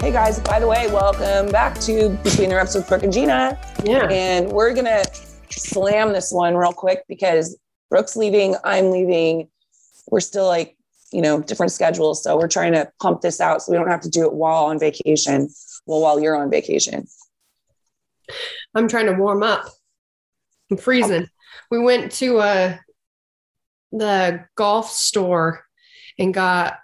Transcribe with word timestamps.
Hey 0.00 0.12
guys, 0.12 0.38
by 0.38 0.60
the 0.60 0.66
way, 0.66 0.86
welcome 0.92 1.50
back 1.50 1.76
to 1.80 2.10
Between 2.22 2.50
the 2.50 2.54
Reps 2.54 2.76
with 2.76 2.88
Brooke 2.88 3.02
and 3.02 3.12
Gina. 3.12 3.58
Yeah. 3.82 4.08
And 4.08 4.48
we're 4.48 4.72
gonna 4.72 5.02
slam 5.50 6.12
this 6.12 6.30
one 6.30 6.56
real 6.56 6.72
quick 6.72 7.02
because 7.08 7.58
Brooke's 7.90 8.14
leaving, 8.14 8.54
I'm 8.62 8.92
leaving. 8.92 9.48
We're 10.08 10.20
still 10.20 10.46
like, 10.46 10.76
you 11.12 11.20
know, 11.20 11.42
different 11.42 11.72
schedules. 11.72 12.22
So 12.22 12.38
we're 12.38 12.46
trying 12.46 12.74
to 12.74 12.88
pump 13.00 13.22
this 13.22 13.40
out 13.40 13.60
so 13.60 13.72
we 13.72 13.76
don't 13.76 13.90
have 13.90 14.00
to 14.02 14.08
do 14.08 14.24
it 14.24 14.32
while 14.32 14.66
on 14.66 14.78
vacation. 14.78 15.48
Well, 15.84 16.00
while 16.00 16.20
you're 16.20 16.36
on 16.36 16.48
vacation. 16.48 17.08
I'm 18.76 18.86
trying 18.86 19.06
to 19.06 19.14
warm 19.14 19.42
up. 19.42 19.66
I'm 20.70 20.76
freezing. 20.76 21.26
We 21.72 21.80
went 21.80 22.12
to 22.12 22.38
uh 22.38 22.76
the 23.90 24.46
golf 24.54 24.90
store 24.90 25.64
and 26.20 26.32
got 26.32 26.78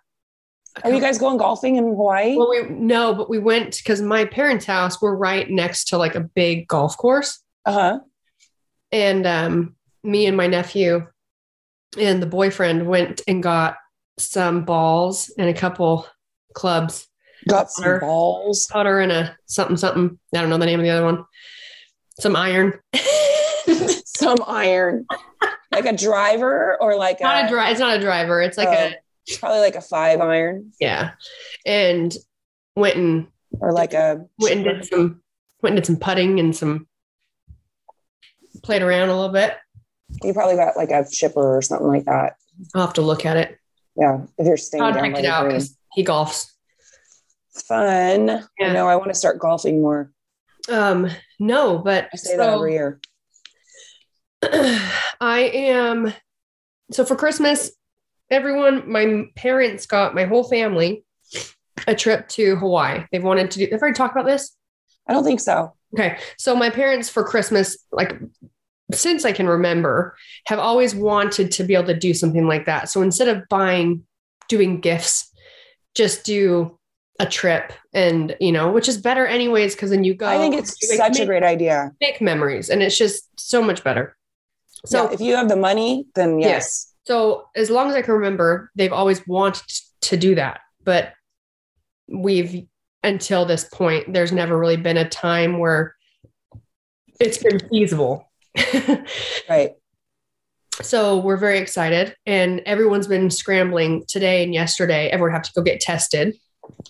Are 0.83 0.91
you 0.93 1.01
guys 1.01 1.19
going 1.19 1.37
golfing 1.39 1.77
in 1.77 1.85
Hawaii? 1.85 2.37
well 2.37 2.51
we 2.51 2.62
no, 2.69 3.15
but 3.15 3.31
we 3.31 3.39
went 3.39 3.77
because 3.79 4.01
my 4.03 4.25
parents' 4.25 4.65
house 4.65 5.01
we're 5.01 5.15
right 5.15 5.49
next 5.49 5.85
to 5.89 5.99
like 5.99 6.15
a 6.17 6.21
big 6.21 6.67
golf 6.67 6.97
course. 6.97 7.41
Uh-huh. 7.65 8.01
And 8.91 9.27
um 9.27 9.77
me 10.03 10.27
and 10.27 10.37
my 10.37 10.47
nephew 10.49 11.07
and 11.99 12.21
the 12.21 12.27
boyfriend 12.27 12.87
went 12.89 13.23
and 13.29 13.43
got 13.43 13.77
some 14.19 14.65
balls 14.65 15.33
and 15.39 15.49
a 15.49 15.55
couple 15.55 16.07
clubs, 16.55 17.06
Got 17.49 17.71
some 17.71 17.85
Putter. 17.85 18.01
balls. 18.01 18.67
putter 18.71 18.99
and 19.01 19.12
a 19.12 19.37
something 19.47 19.77
something. 19.77 20.19
I 20.35 20.41
don't 20.41 20.51
know 20.51 20.59
the 20.59 20.67
name 20.67 20.81
of 20.81 20.85
the 20.85 20.91
other 20.91 21.05
one. 21.05 21.25
Some 22.21 22.35
iron. 22.37 22.79
some 24.05 24.39
iron. 24.47 25.06
like 25.73 25.87
a 25.87 25.97
driver 25.97 26.77
or 26.81 26.97
like 26.97 27.21
not 27.21 27.45
a, 27.45 27.47
a 27.47 27.49
dri- 27.49 27.71
it's 27.71 27.81
not 27.81 27.97
a 27.97 28.01
driver. 28.01 28.41
It's 28.41 28.56
like 28.59 28.69
a 28.69 28.95
probably 29.41 29.61
like 29.61 29.75
a 29.77 29.81
five 29.81 30.21
iron 30.21 30.73
yeah. 30.81 31.12
And 31.65 32.15
went 32.77 32.97
and 32.97 33.27
or 33.61 33.73
like 33.73 33.95
a 33.95 34.25
went 34.39 34.55
and 34.57 34.65
did 34.65 34.85
some 34.87 35.23
went 35.62 35.75
and 35.77 35.83
did 35.83 35.87
some 35.87 35.97
putting 35.97 36.41
and 36.41 36.55
some 36.55 36.87
played 38.62 38.83
around 38.83 39.09
a 39.09 39.15
little 39.15 39.33
bit. 39.33 39.57
you 40.23 40.33
probably 40.33 40.57
got 40.57 40.77
like 40.77 40.91
a 40.91 41.05
chipper 41.11 41.57
or 41.57 41.62
something 41.62 41.87
like 41.89 42.05
that. 42.05 42.37
I'll 42.75 42.83
have 42.83 42.95
to 42.95 43.03
look 43.03 43.25
at 43.27 43.37
it. 43.37 43.59
Yeah. 43.97 44.23
If 44.39 44.47
you're 44.47 44.57
staying 44.57 44.83
I'll 44.83 44.93
down 44.93 45.11
check 45.15 45.19
it 45.21 45.25
out 45.27 45.47
because 45.47 45.77
he 45.93 46.05
golfs. 46.05 46.51
Fun. 47.69 48.31
I 48.31 48.43
Yeah. 48.59 48.73
know 48.73 48.89
I 48.89 48.97
want 48.97 49.11
to 49.11 49.15
start 49.15 49.39
golfing 49.39 49.81
more. 49.81 50.11
Um, 50.69 51.09
no, 51.39 51.79
but 51.79 52.09
I 52.12 52.17
say 52.17 52.37
that 52.37 52.49
every 52.55 52.73
year. 52.73 53.01
I 54.43 55.51
am 55.55 56.12
so 56.91 57.05
for 57.05 57.17
Christmas, 57.17 57.71
everyone, 58.31 58.91
my 58.91 59.25
parents 59.37 59.87
got 59.87 60.15
my 60.15 60.25
whole 60.25 60.45
family 60.45 61.05
a 61.87 61.95
trip 61.95 62.29
to 62.29 62.57
Hawaii. 62.57 63.05
They've 63.12 63.23
wanted 63.23 63.51
to 63.53 63.59
do 63.59 63.65
have 63.71 63.75
I 63.75 63.83
already 63.83 63.97
talked 63.97 64.15
about 64.15 64.27
this? 64.27 64.57
I 65.09 65.12
don't 65.12 65.25
think 65.25 65.41
so. 65.41 65.75
Okay. 65.95 66.19
So 66.39 66.57
my 66.57 66.71
parents 66.71 67.09
for 67.09 67.25
Christmas, 67.25 67.77
like 67.93 68.19
since 68.93 69.25
I 69.25 69.33
can 69.33 69.47
remember, 69.49 70.17
have 70.47 70.59
always 70.59 70.95
wanted 70.95 71.51
to 71.53 71.65
be 71.65 71.75
able 71.75 71.87
to 71.87 71.99
do 71.99 72.15
something 72.15 72.47
like 72.47 72.67
that. 72.67 72.88
So 72.88 73.03
instead 73.03 73.29
of 73.29 73.43
buying, 73.49 74.05
doing 74.49 74.81
gifts, 74.81 75.31
just 75.94 76.25
do 76.25 76.79
a 77.21 77.26
trip 77.26 77.73
and 77.93 78.35
you 78.41 78.50
know, 78.50 78.73
which 78.73 78.88
is 78.88 78.99
better 78.99 79.26
anyways, 79.26 79.75
because 79.75 79.91
then 79.91 80.05
you 80.05 80.15
go 80.15 80.26
I 80.26 80.38
think 80.38 80.55
it's 80.55 80.76
make- 80.88 80.99
such 80.99 81.21
a 81.21 81.26
great 81.26 81.43
idea. 81.44 81.93
make 82.00 82.21
memories 82.21 82.71
and 82.71 82.82
it's 82.82 82.97
just 82.99 83.29
so 83.38 83.62
much 83.62 83.85
better. 83.85 84.17
So 84.87 85.06
So 85.06 85.12
if 85.12 85.21
you 85.21 85.37
have 85.37 85.49
the 85.49 85.56
money, 85.56 86.06
then 86.15 86.38
yes. 86.41 86.93
So 87.06 87.49
as 87.55 87.71
long 87.71 87.89
as 87.89 87.95
I 87.95 88.03
can 88.03 88.15
remember, 88.15 88.71
they've 88.75 88.93
always 88.93 89.27
wanted 89.27 89.62
to 90.03 90.17
do 90.17 90.35
that. 90.35 90.61
But 90.85 91.12
we've 92.09 92.67
until 93.03 93.45
this 93.45 93.65
point, 93.65 94.12
there's 94.12 94.33
never 94.33 94.59
really 94.59 94.79
been 94.79 94.97
a 94.97 95.09
time 95.09 95.59
where 95.59 95.95
it's 97.21 97.39
been 97.39 97.61
feasible. 97.69 98.31
Right. 99.49 99.73
so 100.81 101.19
we're 101.19 101.37
very 101.37 101.59
excited 101.59 102.17
and 102.25 102.61
everyone's 102.67 103.07
been 103.07 103.31
scrambling 103.31 104.05
today 104.09 104.43
and 104.43 104.55
yesterday. 104.55 105.09
Everyone 105.09 105.33
have 105.33 105.43
to 105.43 105.53
go 105.55 105.62
get 105.62 105.81
tested. 105.81 106.37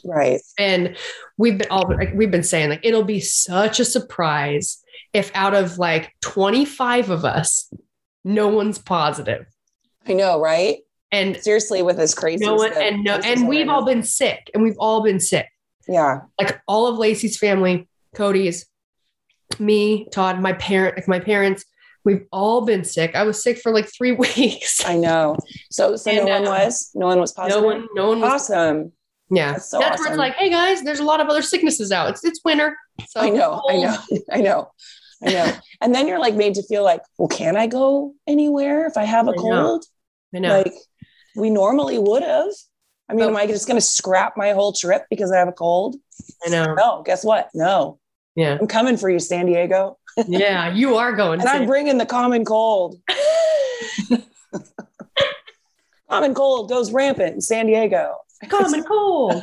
Right. 0.05 0.41
And 0.59 0.97
we've 1.37 1.59
been 1.59 1.71
all 1.71 1.89
like 1.89 2.13
we've 2.15 2.31
been 2.31 2.43
saying 2.43 2.71
like 2.71 2.85
it'll 2.85 3.03
be 3.03 3.21
such 3.21 3.81
a 3.81 3.85
surprise 3.85 4.83
if 5.13 5.31
out 5.35 5.55
of 5.55 5.79
like 5.79 6.13
25 6.21 7.11
of 7.11 7.25
us, 7.25 7.73
no 8.25 8.49
one's 8.49 8.79
positive. 8.79 9.47
I 10.07 10.13
know, 10.13 10.41
right? 10.41 10.79
And 11.13 11.37
Seriously, 11.37 11.83
with 11.83 11.97
this 11.97 12.15
crazy. 12.15 12.45
no 12.45 12.55
one 12.55 12.73
and 12.73 13.05
no 13.05 13.17
and 13.17 13.49
we've 13.49 13.69
all 13.69 13.85
been 13.85 14.03
sick 14.03 14.51
and 14.53 14.63
we've 14.63 14.77
all 14.79 15.03
been 15.03 15.21
sick. 15.21 15.49
Yeah. 15.89 16.23
Like 16.41 16.61
all 16.67 16.87
of 16.89 16.99
Lacey's 16.99 17.39
family, 17.39 17.89
Cody's, 18.15 18.67
me, 19.59 20.09
Todd, 20.11 20.41
my 20.41 20.55
parent, 20.55 20.97
like 20.97 21.07
my 21.09 21.21
parents, 21.21 21.65
we've 22.05 22.27
all 22.33 22.63
been 22.63 22.85
sick. 22.85 23.15
I 23.15 23.23
was 23.23 23.43
sick 23.43 23.59
for 23.59 23.73
like 23.73 23.87
three 23.87 24.13
weeks. 24.37 24.85
I 24.85 24.97
know. 24.97 25.37
So, 25.71 25.97
so 25.97 26.11
And, 26.11 26.27
no 26.27 26.41
one 26.41 26.47
uh, 26.47 26.51
was. 26.65 26.91
No 26.95 27.07
one 27.07 27.21
was 27.21 27.33
positive. 27.33 27.63
No 27.63 27.67
one, 27.67 27.89
no 27.95 28.09
one 28.09 28.21
was 28.21 28.51
Awesome. 28.51 28.93
Yeah, 29.31 29.53
That's 29.53 29.71
so 29.71 29.79
where 29.79 29.93
awesome. 29.93 30.07
it's 30.07 30.17
like, 30.19 30.35
hey 30.35 30.51
guys, 30.51 30.83
there's 30.83 31.01
a 31.01 31.05
lot 31.05 31.21
of 31.21 31.29
other 31.29 31.43
sicknesses 31.43 31.91
out. 31.91 32.11
It's 32.11 32.25
it's 32.25 32.41
winter. 32.45 32.77
So 33.09 33.21
I 33.21 33.31
know. 33.31 33.63
I 33.69 33.77
know. 33.79 33.97
I 34.33 34.41
know. 34.43 34.71
I 35.25 35.33
know. 35.33 35.53
And 35.81 35.95
then 35.95 36.07
you're 36.07 36.19
like 36.19 36.35
made 36.35 36.55
to 36.55 36.63
feel 36.63 36.85
like, 36.85 37.01
well, 37.19 37.29
can 37.29 37.57
I 37.57 37.67
go 37.67 38.15
anywhere 38.27 38.87
if 38.87 38.97
I 38.97 39.05
have 39.05 39.27
a 39.27 39.31
I 39.31 39.37
cold? 39.37 39.85
I 40.35 40.39
know. 40.39 40.59
Like 40.59 40.73
we 41.37 41.51
normally 41.51 41.99
would 41.99 42.23
have. 42.23 42.49
I 43.09 43.13
mean, 43.13 43.25
But- 43.27 43.31
am 43.31 43.37
I 43.37 43.47
just 43.47 43.67
going 43.67 43.77
to 43.79 43.85
scrap 43.85 44.37
my 44.37 44.53
whole 44.53 44.73
trip 44.73 45.05
because 45.11 45.31
I 45.31 45.39
have 45.39 45.49
a 45.49 45.53
cold? 45.53 45.97
I 46.47 46.49
know. 46.51 46.75
No. 46.75 47.03
Guess 47.05 47.25
what? 47.25 47.51
No. 47.55 47.99
Yeah, 48.37 48.59
I'm 48.61 48.67
coming 48.67 48.97
for 48.97 49.09
you, 49.09 49.21
San 49.21 49.47
Diego, 49.47 49.97
yeah. 50.27 50.73
You 50.73 50.97
are 50.97 51.13
going. 51.13 51.39
and 51.39 51.49
I'm 51.49 51.67
bringing 51.67 51.99
the 51.99 52.07
common 52.07 52.45
cold. 52.45 52.97
common 56.11 56.35
cold 56.35 56.69
goes 56.69 56.93
rampant 56.93 57.35
in 57.35 57.41
San 57.41 57.67
Diego. 57.67 58.17
common 58.49 58.83
cold. 58.89 59.41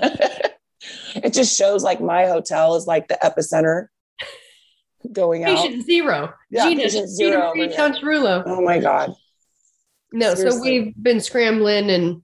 it 1.16 1.34
just 1.34 1.58
shows 1.58 1.84
like 1.84 2.02
my 2.02 2.26
hotel 2.26 2.76
is 2.76 2.86
like 2.88 3.08
the 3.08 3.18
epicenter 3.24 3.88
going 5.12 5.44
out. 5.46 5.56
Patient 5.58 5.86
zero. 5.86 6.34
Yeah, 6.50 6.66
Gina, 6.70 6.84
patient 6.84 7.10
zero 7.10 7.44
over 7.48 7.56
Marie 7.56 7.68
here. 7.70 8.44
Oh 8.46 8.62
my 8.62 8.80
God. 8.80 9.14
No, 10.12 10.36
so 10.36 10.60
we've 10.60 10.94
been 11.02 11.22
scrambling 11.22 11.90
and 11.90 12.24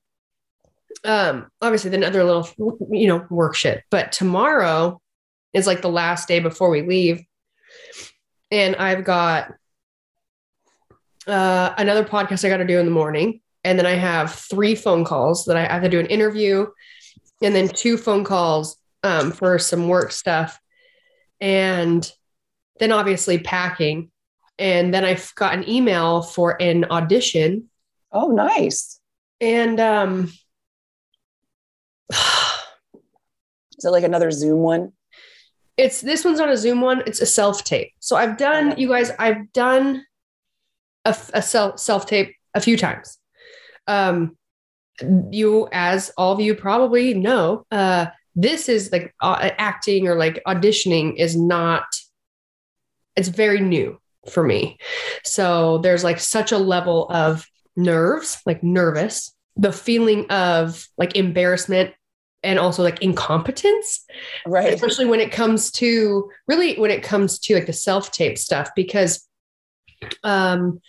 um 1.04 1.48
obviously 1.62 1.90
then 1.92 2.04
other 2.04 2.24
little 2.24 2.48
you 2.92 3.08
know 3.08 3.26
work 3.30 3.56
shit. 3.56 3.84
But 3.90 4.12
tomorrow 4.12 5.02
is 5.54 5.68
like 5.68 5.82
the 5.82 5.90
last 5.90 6.28
day 6.28 6.40
before 6.40 6.70
we 6.70 6.82
leave. 6.82 7.24
And 8.52 8.76
I've 8.76 9.04
got 9.04 9.54
uh 11.28 11.74
another 11.78 12.04
podcast 12.04 12.44
I 12.46 12.50
got 12.50 12.58
to 12.58 12.66
do 12.66 12.80
in 12.80 12.86
the 12.86 12.92
morning. 12.92 13.42
And 13.64 13.78
then 13.78 13.86
I 13.86 13.96
have 13.96 14.34
three 14.34 14.76
phone 14.76 15.06
calls 15.06 15.46
that 15.46 15.58
I 15.58 15.66
have 15.66 15.84
to 15.84 15.90
do 15.90 16.00
an 16.00 16.06
interview 16.08 16.68
and 17.42 17.54
then 17.56 17.68
two 17.68 17.98
phone 17.98 18.24
calls 18.24 18.78
um 19.04 19.32
for 19.32 19.60
some 19.60 19.88
work 19.88 20.12
stuff. 20.12 20.60
And 21.40 22.10
then 22.80 22.92
obviously 22.92 23.40
packing. 23.40 24.12
And 24.60 24.94
then 24.94 25.06
I've 25.06 25.34
got 25.36 25.54
an 25.54 25.70
email 25.70 26.22
for 26.22 26.60
an 26.62 26.86
audition 26.86 27.70
Oh, 28.20 28.30
nice. 28.30 29.00
and 29.40 29.80
um 29.80 30.32
Is 33.78 33.86
it 33.86 33.90
like 33.92 34.04
another 34.04 34.32
Zoom 34.32 34.60
one? 34.60 34.94
it's 35.78 36.02
this 36.02 36.26
one's 36.26 36.40
not 36.40 36.50
a 36.50 36.58
zoom 36.58 36.82
one 36.82 37.04
it's 37.06 37.22
a 37.22 37.26
self 37.28 37.64
tape 37.64 37.92
so 38.00 38.16
i've 38.16 38.36
done 38.36 38.72
Okay. 38.72 38.82
you 38.82 38.88
guys 38.90 39.12
i've 39.20 39.54
done 39.54 40.04
a, 41.06 41.16
a 41.36 41.42
self 41.44 41.80
self 41.80 42.08
tape 42.08 42.34
a 42.56 42.60
few 42.60 42.76
times 42.76 43.20
um 43.86 44.36
you 45.30 45.68
as 45.72 46.10
all 46.18 46.34
of 46.34 46.40
you 46.40 46.56
probably 46.56 47.14
know 47.14 47.64
uh 47.72 48.08
this 48.36 48.68
is 48.70 48.92
like 48.92 49.14
uh, 49.22 49.52
acting 49.60 50.08
or 50.08 50.16
like 50.16 50.42
auditioning 50.48 51.16
is 51.16 51.36
not 51.38 51.86
it's 53.16 53.28
very 53.28 53.60
new 53.62 54.00
for 54.32 54.42
me 54.44 54.80
so 55.24 55.78
there's 55.84 56.04
like 56.04 56.20
such 56.20 56.52
a 56.52 56.58
level 56.58 57.08
of 57.12 57.46
nerves 57.78 58.42
like 58.46 58.64
nervous 58.64 59.34
the 59.56 59.72
feeling 59.72 60.26
of 60.30 60.88
like 60.98 61.16
embarrassment 61.16 61.94
and 62.44 62.60
also 62.60 62.84
like 62.84 63.02
incompetence 63.02 64.06
Right. 64.46 64.74
especially 64.74 65.06
when 65.06 65.20
it 65.20 65.32
comes 65.32 65.72
to 65.74 66.30
really 66.48 66.76
when 66.78 66.92
it 66.92 67.04
comes 67.04 67.40
to 67.40 67.56
like 67.56 67.66
the 67.68 67.74
self 67.74 68.12
tape 68.12 68.38
stuff 68.38 68.72
because 68.76 69.28
um 70.24 70.80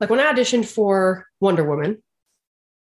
like 0.00 0.10
when 0.10 0.20
i 0.20 0.32
auditioned 0.32 0.66
for 0.66 1.26
wonder 1.40 1.64
woman 1.64 2.02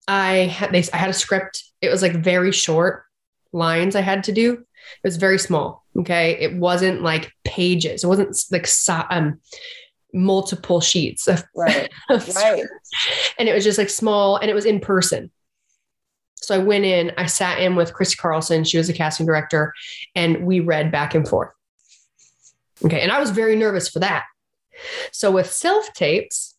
i 0.07 0.33
had 0.35 0.73
they 0.73 0.85
i 0.93 0.97
had 0.97 1.11
a 1.11 1.15
script. 1.15 1.65
It 1.81 1.89
was 1.89 2.03
like 2.03 2.15
very 2.15 2.53
short 2.53 3.05
lines 3.53 3.97
i 3.97 4.01
had 4.01 4.25
to 4.25 4.33
do. 4.33 4.53
It 4.55 5.05
was 5.05 5.17
very 5.17 5.39
small 5.39 5.85
okay? 5.99 6.37
It 6.39 6.55
wasn't 6.55 7.03
like 7.03 7.33
pages. 7.45 8.05
It 8.05 8.07
wasn't 8.07 8.37
like 8.53 8.69
um 9.11 9.41
multiple 10.15 10.81
sheets 10.81 11.29
of, 11.29 11.45
Right. 11.55 11.91
of 12.11 12.27
Right. 12.37 12.65
and 13.39 13.49
it 13.49 13.55
was 13.55 13.65
just 13.65 13.79
like 13.79 13.91
small 13.91 14.37
and 14.37 14.51
it 14.51 14.55
was 14.55 14.65
in 14.65 14.81
person. 14.81 15.31
So 16.37 16.55
i 16.55 16.59
went 16.59 16.85
in 16.85 17.13
i 17.19 17.27
sat 17.27 17.59
in 17.61 17.75
with 17.77 17.93
chris 17.93 18.15
carlson 18.15 18.63
she 18.65 18.79
was 18.79 18.89
a 18.89 18.93
casting 18.93 19.27
director 19.27 19.75
and 20.15 20.47
we 20.47 20.61
read 20.61 20.93
back 20.93 21.15
and 21.15 21.27
forth. 21.29 21.51
Okay 22.85 23.01
and 23.01 23.11
i 23.11 23.19
was 23.19 23.31
very 23.31 23.57
nervous 23.57 23.89
for 23.89 23.99
that. 24.01 24.25
So 25.13 25.31
with 25.33 25.51
self 25.51 25.93
tapes 25.95 26.55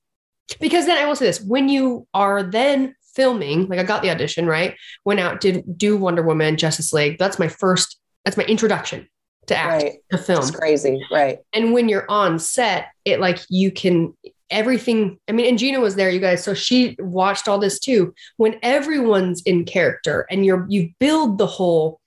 because 0.59 0.85
then 0.85 0.97
i 0.97 1.05
will 1.05 1.15
say 1.15 1.25
this 1.25 1.41
when 1.41 1.69
you 1.69 2.07
are 2.13 2.43
then 2.43 2.95
filming 3.15 3.67
like 3.67 3.79
i 3.79 3.83
got 3.83 4.01
the 4.01 4.09
audition 4.11 4.45
right? 4.45 4.75
Went 5.05 5.19
out 5.19 5.39
did 5.41 5.77
do 5.77 5.95
wonder 5.97 6.21
woman 6.21 6.57
justice 6.57 6.91
league. 6.93 7.17
That's 7.17 7.39
my 7.39 7.47
first 7.47 7.97
that's 8.25 8.37
my 8.37 8.43
introduction 8.43 9.07
to 9.47 9.57
act 9.57 9.83
Right. 9.83 9.93
to 10.11 10.17
film 10.17 10.39
It's 10.39 10.51
crazy. 10.51 11.01
Right. 11.11 11.39
and 11.53 11.73
when 11.73 11.89
you're 11.89 12.09
on 12.09 12.39
set 12.39 12.87
it 13.05 13.19
like 13.19 13.39
you 13.49 13.71
can 13.71 14.15
everything 14.49 15.19
i 15.27 15.33
mean 15.33 15.45
and 15.45 15.57
gina 15.59 15.79
was 15.81 15.95
there 15.95 16.09
you 16.09 16.21
guys 16.21 16.41
so 16.43 16.53
she 16.53 16.95
watched 16.99 17.49
all 17.49 17.59
this 17.59 17.79
too 17.79 18.13
when 18.37 18.57
everyone's 18.61 19.41
in 19.43 19.65
character 19.65 20.25
and 20.31 20.45
you're 20.45 20.65
you 20.69 20.89
build 20.99 21.37
the 21.37 21.45
whole 21.47 21.99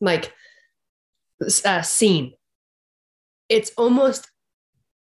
like 0.00 0.32
uh, 1.64 1.82
scene 1.82 2.32
it's 3.48 3.70
almost 3.76 4.30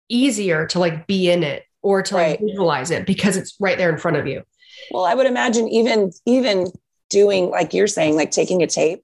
easier 0.08 0.66
to 0.66 0.78
like 0.78 1.06
be 1.06 1.30
in 1.30 1.42
it 1.42 1.64
or 1.82 2.02
to 2.02 2.14
like 2.14 2.40
Right. 2.40 2.40
visualize 2.46 2.90
it 2.90 3.06
because 3.06 3.36
it's 3.36 3.54
right 3.60 3.78
there 3.78 3.90
in 3.90 3.98
front 3.98 4.16
of 4.18 4.26
you 4.26 4.42
Well, 4.90 5.04
I 5.04 5.14
would 5.14 5.26
imagine 5.26 5.68
even 5.68 6.10
even 6.26 6.66
doing 7.10 7.50
like 7.50 7.72
you're 7.74 7.86
saying, 7.86 8.16
like 8.16 8.30
taking 8.30 8.62
a 8.62 8.66
tape 8.66 9.02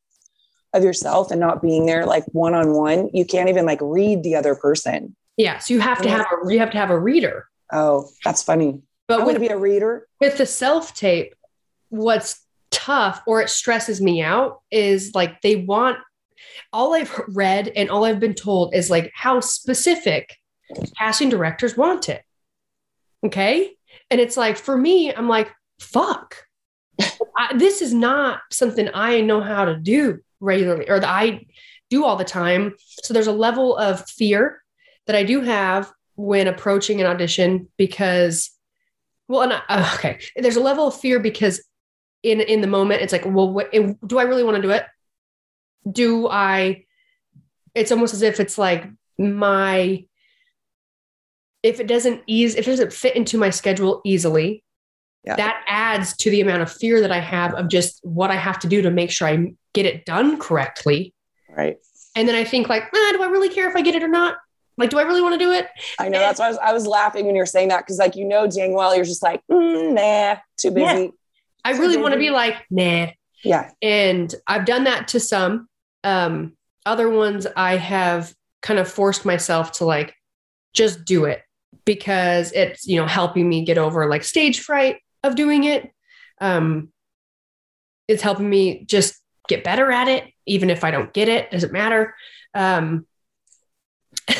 of 0.74 0.82
yourself 0.84 1.30
and 1.30 1.40
not 1.40 1.62
being 1.62 1.86
there 1.86 2.04
like 2.06 2.24
one 2.32 2.54
on 2.54 2.72
one, 2.72 3.10
you 3.12 3.24
can't 3.24 3.48
even 3.48 3.64
like 3.66 3.78
read 3.80 4.22
the 4.22 4.34
other 4.36 4.54
person. 4.54 5.14
yeah 5.36 5.58
so 5.58 5.74
you 5.74 5.80
have 5.80 6.00
to 6.02 6.08
have 6.08 6.26
a 6.32 6.52
you 6.52 6.58
have 6.58 6.70
to 6.70 6.78
have 6.78 6.90
a 6.90 6.98
reader 6.98 7.46
Oh, 7.72 8.08
that's 8.24 8.42
funny. 8.42 8.80
But 9.08 9.20
want 9.20 9.32
with 9.32 9.40
be 9.40 9.48
a 9.48 9.58
reader. 9.58 10.06
with 10.20 10.38
the 10.38 10.46
self 10.46 10.94
tape, 10.94 11.34
what's 11.90 12.44
tough 12.70 13.22
or 13.26 13.40
it 13.40 13.50
stresses 13.50 14.00
me 14.00 14.22
out 14.22 14.60
is 14.70 15.14
like 15.14 15.40
they 15.40 15.56
want 15.56 15.98
all 16.72 16.94
I've 16.94 17.12
read 17.28 17.68
and 17.74 17.90
all 17.90 18.04
I've 18.04 18.20
been 18.20 18.34
told 18.34 18.74
is 18.74 18.90
like 18.90 19.10
how 19.14 19.40
specific 19.40 20.36
casting 20.98 21.28
directors 21.28 21.76
want 21.76 22.08
it. 22.08 22.22
Okay. 23.24 23.72
And 24.10 24.20
it's 24.20 24.36
like 24.36 24.56
for 24.56 24.76
me, 24.76 25.14
I'm 25.14 25.28
like, 25.28 25.50
fuck. 25.80 26.36
I, 27.00 27.56
this 27.56 27.80
is 27.82 27.94
not 27.94 28.40
something 28.50 28.88
I 28.92 29.20
know 29.20 29.40
how 29.40 29.64
to 29.64 29.76
do 29.76 30.20
regularly 30.40 30.88
or 30.88 31.00
that 31.00 31.08
I 31.08 31.46
do 31.90 32.04
all 32.04 32.16
the 32.16 32.24
time. 32.24 32.74
So 33.02 33.14
there's 33.14 33.26
a 33.26 33.32
level 33.32 33.76
of 33.76 34.08
fear 34.08 34.62
that 35.06 35.16
I 35.16 35.24
do 35.24 35.40
have 35.40 35.90
when 36.16 36.46
approaching 36.46 37.00
an 37.00 37.06
audition 37.06 37.68
because 37.76 38.50
well, 39.28 39.42
and 39.42 39.52
I, 39.52 39.60
uh, 39.68 39.90
okay, 39.94 40.18
there's 40.36 40.56
a 40.56 40.60
level 40.60 40.88
of 40.88 40.98
fear 40.98 41.20
because 41.20 41.62
in 42.22 42.40
in 42.40 42.60
the 42.60 42.66
moment 42.66 43.02
it's 43.02 43.12
like, 43.12 43.24
well, 43.24 43.52
what, 43.52 43.70
do 43.72 44.18
I 44.18 44.22
really 44.22 44.42
want 44.42 44.56
to 44.56 44.62
do 44.62 44.70
it? 44.70 44.86
Do 45.90 46.28
I? 46.28 46.84
It's 47.74 47.92
almost 47.92 48.14
as 48.14 48.22
if 48.22 48.40
it's 48.40 48.58
like 48.58 48.86
my 49.18 50.04
if 51.62 51.80
it 51.80 51.86
doesn't 51.86 52.22
ease 52.26 52.54
if 52.54 52.66
it 52.66 52.70
doesn't 52.70 52.92
fit 52.92 53.16
into 53.16 53.38
my 53.38 53.50
schedule 53.50 54.00
easily, 54.04 54.64
Yeah. 55.24 55.36
that 55.36 55.64
adds 55.68 56.16
to 56.18 56.30
the 56.30 56.40
amount 56.40 56.62
of 56.62 56.72
fear 56.72 57.00
that 57.02 57.12
I 57.12 57.18
have 57.20 57.52
of 57.54 57.68
just 57.68 58.00
what 58.02 58.30
I 58.30 58.36
have 58.36 58.58
to 58.60 58.68
do 58.68 58.80
to 58.82 58.90
make 58.90 59.10
sure 59.10 59.28
I 59.28 59.52
get 59.74 59.84
it 59.84 60.06
done 60.06 60.38
correctly. 60.38 61.12
Right. 61.54 61.76
And 62.14 62.26
then 62.28 62.34
I 62.34 62.44
think 62.44 62.68
like, 62.68 62.84
ah, 62.94 63.08
do 63.12 63.22
I 63.22 63.26
really 63.26 63.48
care 63.50 63.68
if 63.68 63.76
I 63.76 63.82
get 63.82 63.94
it 63.94 64.02
or 64.02 64.08
not? 64.08 64.36
Like, 64.78 64.90
do 64.90 64.98
I 64.98 65.02
really 65.02 65.20
want 65.20 65.34
to 65.34 65.38
do 65.44 65.52
it? 65.52 65.66
I 65.98 66.08
know 66.08 66.20
that's 66.20 66.38
why 66.38 66.46
I 66.46 66.48
was, 66.50 66.58
I 66.58 66.72
was 66.72 66.86
laughing 66.86 67.26
when 67.26 67.34
you 67.34 67.42
were 67.42 67.46
saying 67.46 67.68
that 67.68 67.80
because 67.80 67.98
like 67.98 68.14
you 68.16 68.24
know 68.24 68.46
dang 68.46 68.72
well 68.74 68.94
you're 68.94 69.04
just 69.04 69.22
like 69.22 69.42
mm, 69.50 69.92
nah 69.92 70.40
too 70.56 70.70
busy. 70.70 71.10
I 71.64 71.72
really 71.72 71.96
want 71.96 72.14
to 72.14 72.18
be 72.18 72.30
like, 72.30 72.54
nah, 72.70 73.08
Yeah. 73.42 73.70
and 73.82 74.32
i've 74.46 74.64
done 74.64 74.84
that 74.84 75.08
to 75.08 75.20
some 75.20 75.68
um 76.04 76.56
other 76.86 77.08
ones 77.10 77.46
i 77.56 77.76
have 77.76 78.32
kind 78.62 78.78
of 78.78 78.88
forced 78.88 79.24
myself 79.24 79.72
to 79.72 79.84
like 79.84 80.14
just 80.72 81.04
do 81.04 81.24
it 81.24 81.42
because 81.84 82.52
it's 82.52 82.86
you 82.86 82.96
know 83.00 83.06
helping 83.06 83.48
me 83.48 83.64
get 83.64 83.78
over 83.78 84.08
like 84.08 84.22
stage 84.24 84.60
fright 84.60 84.96
of 85.22 85.36
doing 85.36 85.64
it 85.64 85.90
um 86.40 86.90
it's 88.06 88.22
helping 88.22 88.48
me 88.48 88.84
just 88.84 89.16
get 89.48 89.64
better 89.64 89.90
at 89.90 90.08
it 90.08 90.24
even 90.46 90.70
if 90.70 90.84
i 90.84 90.90
don't 90.90 91.12
get 91.12 91.28
it 91.28 91.50
doesn't 91.50 91.72
matter 91.72 92.14
um 92.54 93.06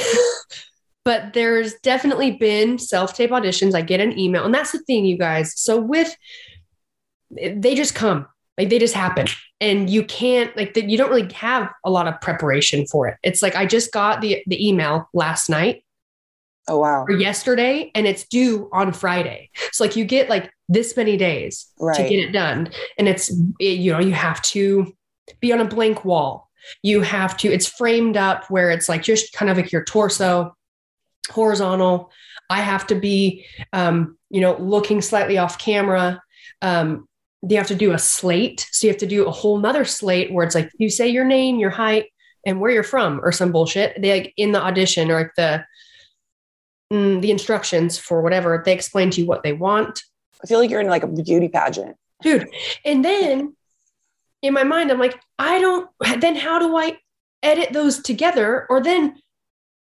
but 1.08 1.32
there's 1.32 1.72
definitely 1.76 2.32
been 2.32 2.78
self 2.78 3.14
tape 3.14 3.30
auditions. 3.30 3.74
I 3.74 3.80
get 3.80 3.98
an 3.98 4.18
email, 4.18 4.44
and 4.44 4.52
that's 4.52 4.72
the 4.72 4.78
thing, 4.80 5.06
you 5.06 5.16
guys. 5.16 5.58
So 5.58 5.80
with 5.80 6.14
they 7.30 7.74
just 7.74 7.94
come, 7.94 8.26
like 8.58 8.68
they 8.68 8.78
just 8.78 8.92
happen, 8.92 9.26
and 9.58 9.88
you 9.88 10.04
can't 10.04 10.54
like 10.54 10.76
you 10.76 10.98
don't 10.98 11.08
really 11.08 11.32
have 11.32 11.70
a 11.82 11.90
lot 11.90 12.08
of 12.08 12.20
preparation 12.20 12.86
for 12.86 13.08
it. 13.08 13.16
It's 13.22 13.40
like 13.40 13.56
I 13.56 13.64
just 13.64 13.90
got 13.90 14.20
the 14.20 14.42
the 14.46 14.68
email 14.68 15.08
last 15.14 15.48
night. 15.48 15.82
Oh 16.68 16.80
wow! 16.80 17.04
Or 17.04 17.12
yesterday, 17.12 17.90
and 17.94 18.06
it's 18.06 18.28
due 18.28 18.68
on 18.70 18.92
Friday. 18.92 19.48
So 19.72 19.84
like 19.84 19.96
you 19.96 20.04
get 20.04 20.28
like 20.28 20.50
this 20.68 20.96
many 20.96 21.16
days 21.16 21.66
Right. 21.80 21.96
to 21.96 22.02
get 22.02 22.18
it 22.18 22.32
done, 22.32 22.70
and 22.98 23.08
it's 23.08 23.30
it, 23.58 23.78
you 23.78 23.92
know 23.92 24.00
you 24.00 24.12
have 24.12 24.42
to 24.42 24.92
be 25.40 25.52
on 25.52 25.60
a 25.60 25.64
blank 25.64 26.04
wall. 26.04 26.48
You 26.82 27.00
have 27.02 27.36
to. 27.38 27.52
It's 27.52 27.66
framed 27.66 28.16
up 28.16 28.50
where 28.50 28.70
it's 28.70 28.88
like 28.88 29.02
just 29.02 29.32
kind 29.32 29.50
of 29.50 29.56
like 29.56 29.72
your 29.72 29.84
torso 29.84 30.54
horizontal. 31.30 32.10
I 32.50 32.60
have 32.60 32.86
to 32.88 32.94
be, 32.94 33.44
um, 33.72 34.16
you 34.30 34.40
know, 34.40 34.56
looking 34.58 35.00
slightly 35.00 35.38
off 35.38 35.58
camera. 35.58 36.22
Um, 36.62 37.06
you 37.48 37.56
have 37.56 37.68
to 37.68 37.74
do 37.74 37.92
a 37.92 37.98
slate. 37.98 38.66
So 38.72 38.86
you 38.86 38.92
have 38.92 39.00
to 39.00 39.06
do 39.06 39.26
a 39.26 39.30
whole 39.30 39.58
nother 39.58 39.84
slate 39.84 40.32
where 40.32 40.44
it's 40.44 40.54
like 40.54 40.70
you 40.78 40.90
say 40.90 41.08
your 41.08 41.24
name, 41.24 41.58
your 41.58 41.70
height, 41.70 42.06
and 42.44 42.60
where 42.60 42.70
you're 42.70 42.82
from, 42.82 43.20
or 43.22 43.32
some 43.32 43.52
bullshit. 43.52 44.00
They 44.00 44.12
like 44.20 44.34
in 44.36 44.52
the 44.52 44.62
audition 44.62 45.10
or 45.10 45.18
like 45.20 45.34
the 45.36 45.64
mm, 46.92 47.20
the 47.20 47.30
instructions 47.30 47.98
for 47.98 48.22
whatever 48.22 48.62
they 48.64 48.72
explain 48.72 49.10
to 49.10 49.20
you 49.20 49.26
what 49.26 49.42
they 49.42 49.52
want, 49.52 50.02
I 50.42 50.46
feel 50.46 50.58
like 50.58 50.70
you're 50.70 50.80
in 50.80 50.88
like 50.88 51.02
a 51.02 51.08
beauty 51.08 51.48
pageant. 51.48 51.96
dude. 52.22 52.48
And 52.84 53.04
then 53.04 53.56
in 54.42 54.54
my 54.54 54.64
mind, 54.64 54.90
I'm 54.90 54.98
like, 54.98 55.18
I 55.38 55.58
don't. 55.58 55.88
Then 56.20 56.36
how 56.36 56.58
do 56.58 56.76
I 56.76 56.98
edit 57.42 57.72
those 57.72 58.00
together? 58.00 58.66
Or 58.68 58.82
then 58.82 59.20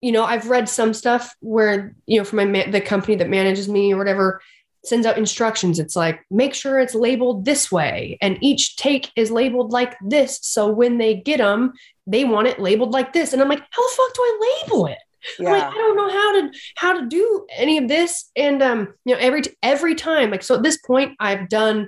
you 0.01 0.12
know, 0.12 0.24
I've 0.24 0.50
read 0.50 0.67
some 0.67 0.93
stuff 0.93 1.36
where, 1.41 1.95
you 2.07 2.17
know, 2.17 2.24
from 2.24 2.51
my 2.51 2.65
the 2.65 2.81
company 2.81 3.15
that 3.17 3.29
manages 3.29 3.69
me 3.69 3.93
or 3.93 3.98
whatever 3.98 4.41
sends 4.83 5.05
out 5.05 5.17
instructions. 5.17 5.77
It's 5.77 5.95
like, 5.95 6.25
make 6.31 6.55
sure 6.55 6.79
it's 6.79 6.95
labeled 6.95 7.45
this 7.45 7.71
way. 7.71 8.17
And 8.19 8.39
each 8.41 8.77
take 8.77 9.12
is 9.15 9.29
labeled 9.29 9.71
like 9.71 9.95
this. 10.01 10.39
So 10.41 10.71
when 10.71 10.98
they 10.98 11.13
get 11.13 11.38
them, 11.38 11.74
they 12.07 12.25
want 12.25 12.48
it 12.48 12.60
labeled 12.60 12.91
like 12.91 13.13
this. 13.13 13.31
And 13.31 13.41
I'm 13.41 13.50
like, 13.50 13.62
how 13.69 13.88
the 13.88 13.95
fuck 13.95 14.13
do 14.15 14.21
I 14.21 14.62
label 14.63 14.88
it? 14.88 14.98
I'm 15.39 15.45
like, 15.45 15.61
Yeah. 15.63 15.69
I 15.69 15.73
don't 15.73 15.97
know 15.97 16.09
how 16.09 16.41
to 16.41 16.51
how 16.75 16.99
to 16.99 17.07
do 17.07 17.45
any 17.55 17.77
of 17.77 17.87
this. 17.87 18.29
And 18.35 18.61
um, 18.61 18.93
you 19.05 19.13
know, 19.15 19.19
every 19.21 19.43
every 19.63 19.95
time, 19.95 20.31
like 20.31 20.43
so 20.43 20.55
at 20.55 20.63
this 20.63 20.77
point, 20.77 21.13
I've 21.19 21.49
done 21.49 21.87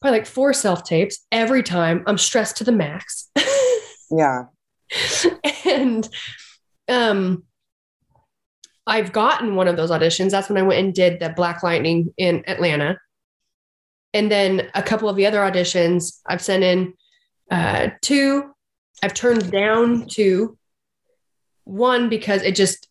probably 0.00 0.20
like 0.20 0.26
four 0.26 0.52
self-tapes. 0.52 1.26
Every 1.30 1.62
time 1.62 2.04
I'm 2.06 2.18
stressed 2.18 2.56
to 2.58 2.64
the 2.64 2.72
max. 2.72 3.28
Yeah. 4.12 4.46
and 5.64 6.08
um 6.88 7.44
I've 8.86 9.12
gotten 9.12 9.54
one 9.54 9.68
of 9.68 9.76
those 9.76 9.92
auditions. 9.92 10.30
That's 10.32 10.48
when 10.48 10.58
I 10.58 10.62
went 10.66 10.80
and 10.84 10.92
did 10.92 11.20
the 11.20 11.28
Black 11.28 11.62
Lightning 11.62 12.12
in 12.16 12.42
Atlanta. 12.48 12.98
And 14.12 14.28
then 14.32 14.68
a 14.74 14.82
couple 14.82 15.08
of 15.08 15.14
the 15.14 15.26
other 15.26 15.38
auditions 15.38 16.18
I've 16.26 16.42
sent 16.42 16.64
in 16.64 16.94
uh 17.52 17.90
two. 18.02 18.50
I've 19.00 19.14
turned 19.14 19.52
down 19.52 20.08
two. 20.08 20.58
One 21.64 22.08
because 22.08 22.42
it 22.42 22.54
just 22.54 22.88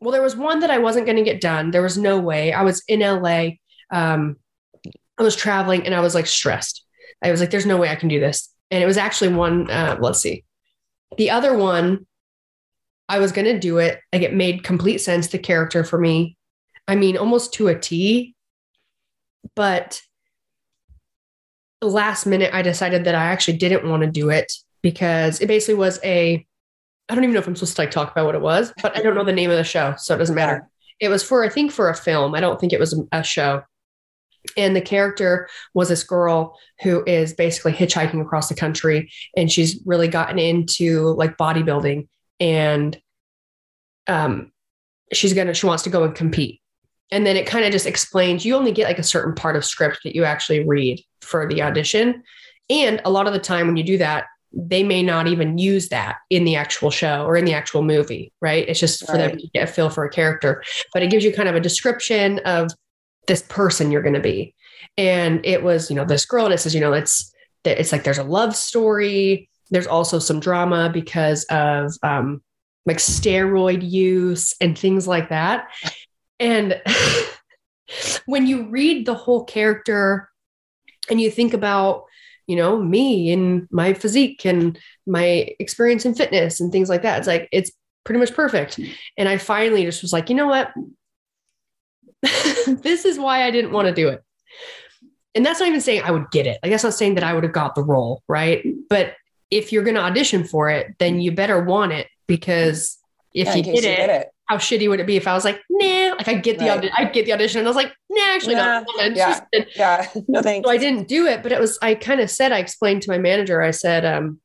well, 0.00 0.12
there 0.12 0.22
was 0.22 0.36
one 0.36 0.60
that 0.60 0.70
I 0.70 0.78
wasn't 0.78 1.06
going 1.06 1.16
to 1.16 1.24
get 1.24 1.40
done. 1.40 1.70
There 1.70 1.82
was 1.82 1.98
no 1.98 2.20
way. 2.20 2.52
I 2.52 2.62
was 2.62 2.82
in 2.86 3.00
LA. 3.00 3.50
Um, 3.90 4.36
I 5.18 5.22
was 5.22 5.34
traveling 5.34 5.84
and 5.84 5.94
I 5.94 6.00
was 6.00 6.14
like 6.14 6.26
stressed. 6.26 6.84
I 7.22 7.30
was 7.30 7.40
like, 7.40 7.50
there's 7.50 7.66
no 7.66 7.76
way 7.76 7.88
I 7.88 7.96
can 7.96 8.08
do 8.08 8.20
this. 8.20 8.52
And 8.70 8.82
it 8.82 8.86
was 8.86 8.96
actually 8.96 9.34
one, 9.34 9.68
uh, 9.70 9.96
let's 10.00 10.20
see. 10.20 10.44
The 11.16 11.30
other 11.30 11.56
one, 11.56 12.06
I 13.08 13.18
was 13.18 13.32
going 13.32 13.46
to 13.46 13.58
do 13.58 13.78
it. 13.78 14.00
Like 14.12 14.22
it 14.22 14.34
made 14.34 14.62
complete 14.62 14.98
sense, 14.98 15.28
the 15.28 15.38
character 15.38 15.82
for 15.82 15.98
me. 15.98 16.36
I 16.86 16.94
mean, 16.94 17.16
almost 17.16 17.54
to 17.54 17.68
a 17.68 17.78
T. 17.78 18.34
But 19.56 20.00
the 21.80 21.88
last 21.88 22.26
minute, 22.26 22.54
I 22.54 22.62
decided 22.62 23.04
that 23.04 23.14
I 23.14 23.26
actually 23.26 23.56
didn't 23.56 23.88
want 23.88 24.02
to 24.02 24.10
do 24.10 24.30
it 24.30 24.52
because 24.82 25.40
it 25.40 25.46
basically 25.46 25.74
was 25.74 25.98
a, 26.04 26.46
I 27.08 27.14
don't 27.14 27.24
even 27.24 27.34
know 27.34 27.40
if 27.40 27.46
I'm 27.46 27.56
supposed 27.56 27.76
to 27.76 27.82
like 27.82 27.90
talk 27.90 28.12
about 28.12 28.26
what 28.26 28.34
it 28.34 28.40
was, 28.40 28.72
but 28.82 28.96
I 28.96 29.00
don't 29.00 29.14
know 29.14 29.24
the 29.24 29.32
name 29.32 29.50
of 29.50 29.56
the 29.56 29.64
show. 29.64 29.94
So 29.96 30.14
it 30.14 30.18
doesn't 30.18 30.34
matter. 30.34 30.68
It 31.00 31.08
was 31.08 31.22
for, 31.22 31.44
I 31.44 31.48
think, 31.48 31.72
for 31.72 31.88
a 31.88 31.94
film. 31.94 32.34
I 32.34 32.40
don't 32.40 32.60
think 32.60 32.72
it 32.72 32.80
was 32.80 33.00
a 33.12 33.22
show. 33.22 33.62
And 34.56 34.74
the 34.74 34.80
character 34.80 35.48
was 35.74 35.88
this 35.88 36.02
girl 36.02 36.58
who 36.82 37.04
is 37.06 37.34
basically 37.34 37.72
hitchhiking 37.72 38.20
across 38.20 38.48
the 38.48 38.54
country 38.54 39.10
and 39.36 39.50
she's 39.50 39.80
really 39.84 40.08
gotten 40.08 40.38
into 40.38 41.08
like 41.14 41.36
bodybuilding 41.36 42.08
and 42.40 42.98
um 44.06 44.52
she's 45.12 45.34
gonna 45.34 45.54
she 45.54 45.66
wants 45.66 45.82
to 45.82 45.90
go 45.90 46.04
and 46.04 46.14
compete 46.14 46.60
and 47.10 47.26
then 47.26 47.36
it 47.36 47.46
kind 47.46 47.64
of 47.64 47.72
just 47.72 47.86
explains 47.86 48.44
you 48.44 48.54
only 48.54 48.72
get 48.72 48.86
like 48.86 48.98
a 48.98 49.02
certain 49.02 49.34
part 49.34 49.56
of 49.56 49.64
script 49.64 50.00
that 50.04 50.14
you 50.14 50.24
actually 50.24 50.66
read 50.66 51.02
for 51.20 51.48
the 51.48 51.62
audition 51.62 52.22
and 52.70 53.02
a 53.04 53.10
lot 53.10 53.26
of 53.26 53.32
the 53.32 53.38
time 53.38 53.66
when 53.66 53.76
you 53.76 53.82
do 53.82 53.98
that 53.98 54.26
they 54.60 54.82
may 54.82 55.02
not 55.02 55.28
even 55.28 55.56
use 55.56 55.88
that 55.88 56.16
in 56.30 56.44
the 56.44 56.56
actual 56.56 56.90
show 56.90 57.24
or 57.24 57.36
in 57.36 57.44
the 57.44 57.54
actual 57.54 57.82
movie 57.82 58.32
right? 58.40 58.68
It's 58.68 58.80
just 58.80 59.06
for 59.06 59.16
them 59.16 59.36
to 59.36 59.46
get 59.54 59.68
a 59.68 59.72
feel 59.72 59.90
for 59.90 60.04
a 60.04 60.10
character. 60.10 60.62
But 60.92 61.02
it 61.02 61.10
gives 61.10 61.24
you 61.24 61.32
kind 61.32 61.48
of 61.48 61.54
a 61.54 61.60
description 61.60 62.40
of 62.40 62.70
this 63.26 63.42
person 63.42 63.90
you're 63.90 64.02
going 64.02 64.14
to 64.14 64.20
be. 64.20 64.54
And 64.96 65.44
it 65.44 65.62
was 65.62 65.90
you 65.90 65.96
know 65.96 66.04
this 66.04 66.24
girl 66.24 66.44
and 66.44 66.54
it 66.54 66.58
says 66.58 66.74
you 66.74 66.80
know 66.80 66.92
it's 66.92 67.32
it's 67.64 67.92
like 67.92 68.04
there's 68.04 68.18
a 68.18 68.24
love 68.24 68.56
story. 68.56 69.48
There's 69.70 69.86
also 69.86 70.18
some 70.18 70.40
drama 70.40 70.90
because 70.92 71.44
of 71.44 71.92
um 72.02 72.42
like 72.86 72.98
steroid 72.98 73.88
use 73.88 74.54
and 74.60 74.78
things 74.78 75.06
like 75.06 75.28
that. 75.28 75.68
And 76.40 76.80
when 78.26 78.46
you 78.46 78.68
read 78.68 79.06
the 79.06 79.14
whole 79.14 79.44
character 79.44 80.30
and 81.10 81.20
you 81.20 81.30
think 81.30 81.52
about 81.52 82.04
you 82.48 82.56
know 82.56 82.82
me 82.82 83.30
and 83.32 83.68
my 83.70 83.94
physique 83.94 84.44
and 84.44 84.78
my 85.06 85.48
experience 85.60 86.04
in 86.04 86.14
fitness 86.14 86.60
and 86.60 86.72
things 86.72 86.88
like 86.88 87.02
that 87.02 87.18
it's 87.18 87.28
like 87.28 87.48
it's 87.52 87.70
pretty 88.04 88.18
much 88.18 88.34
perfect 88.34 88.80
and 89.16 89.28
i 89.28 89.36
finally 89.38 89.84
just 89.84 90.02
was 90.02 90.12
like 90.12 90.28
you 90.28 90.34
know 90.34 90.48
what 90.48 90.72
this 92.66 93.04
is 93.04 93.18
why 93.18 93.44
I 93.44 93.50
didn't 93.50 93.72
want 93.72 93.88
to 93.88 93.94
do 93.94 94.08
it. 94.08 94.22
And 95.34 95.44
that's 95.44 95.60
not 95.60 95.68
even 95.68 95.80
saying 95.80 96.02
I 96.04 96.10
would 96.10 96.30
get 96.30 96.46
it. 96.46 96.58
Like 96.62 96.72
that's 96.72 96.84
not 96.84 96.94
saying 96.94 97.14
that 97.14 97.24
I 97.24 97.32
would 97.32 97.44
have 97.44 97.52
got 97.52 97.74
the 97.74 97.82
role, 97.82 98.22
right? 98.28 98.64
But 98.88 99.14
if 99.50 99.72
you're 99.72 99.84
going 99.84 99.94
to 99.94 100.02
audition 100.02 100.44
for 100.44 100.68
it, 100.70 100.96
then 100.98 101.20
you 101.20 101.32
better 101.32 101.62
want 101.62 101.92
it 101.92 102.08
because 102.26 102.98
if 103.32 103.48
Yeah, 103.48 103.54
you 103.54 103.62
get 103.62 103.84
it, 103.84 103.96
get 103.98 104.10
it. 104.10 104.28
How 104.48 104.56
shitty 104.56 104.88
would 104.88 104.98
it 105.00 105.06
be 105.06 105.16
if 105.16 105.26
I 105.28 105.34
was 105.34 105.44
like, 105.44 105.60
nah, 105.68 106.14
like 106.16 106.26
I 106.28 106.34
get 106.34 106.58
the 106.58 106.66
Right. 106.66 106.78
audi- 106.78 106.90
I 106.96 107.04
get 107.04 107.26
the 107.26 107.32
audition 107.34 107.58
and 107.60 107.68
I 107.68 107.70
was 107.70 107.76
like, 107.76 107.92
nah, 108.10 108.34
actually 108.34 108.54
Nah, 108.56 108.80
not. 108.80 108.86
Yeah. 108.96 109.06
interested. 109.06 109.66
Yeah. 109.76 110.08
No 110.28 110.42
thanks. 110.42 110.66
So 110.66 110.72
I 110.72 110.78
didn't 110.78 111.06
do 111.08 111.26
it, 111.26 111.42
but 111.42 111.52
it 111.52 111.60
was 111.60 111.78
I 111.82 111.94
kind 111.94 112.20
of 112.20 112.30
said 112.30 112.50
I 112.52 112.58
explained 112.58 113.02
to 113.02 113.10
my 113.10 113.18
manager. 113.18 113.60
I 113.62 113.70
said, 113.72 114.04
um, 114.06 114.40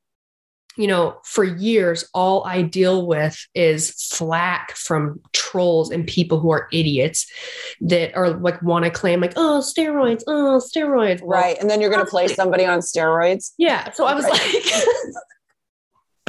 you 0.76 0.88
know, 0.88 1.18
for 1.24 1.44
years, 1.44 2.10
all 2.16 2.44
I 2.46 2.64
deal 2.64 3.06
with 3.06 3.38
is 3.54 3.92
flack 4.12 4.76
from 4.76 5.22
trolls 5.32 5.92
and 5.92 6.08
people 6.08 6.40
who 6.40 6.52
are 6.52 6.68
idiots 6.74 7.32
that 7.82 8.16
are 8.16 8.32
like 8.32 8.60
want 8.64 8.84
to 8.86 8.90
claim 8.92 9.22
like, 9.22 9.34
oh, 9.36 9.62
steroids, 9.64 10.24
oh, 10.28 10.60
steroids. 10.60 11.22
Well, 11.22 11.40
Right. 11.40 11.58
And 11.62 11.70
then 11.70 11.80
you're 11.80 11.92
going 11.92 12.04
to 12.04 12.10
play 12.10 12.28
somebody 12.28 12.66
on 12.66 12.80
steroids. 12.80 13.52
Yeah. 13.60 13.92
So 13.92 14.06
I 14.06 14.16
was 14.16 14.26
Right. 14.26 14.34
like, 14.34 14.64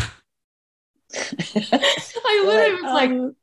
I 1.17 2.45
literally 2.47 2.83
was 2.83 2.85
like, 2.93 3.11
um, 3.11 3.37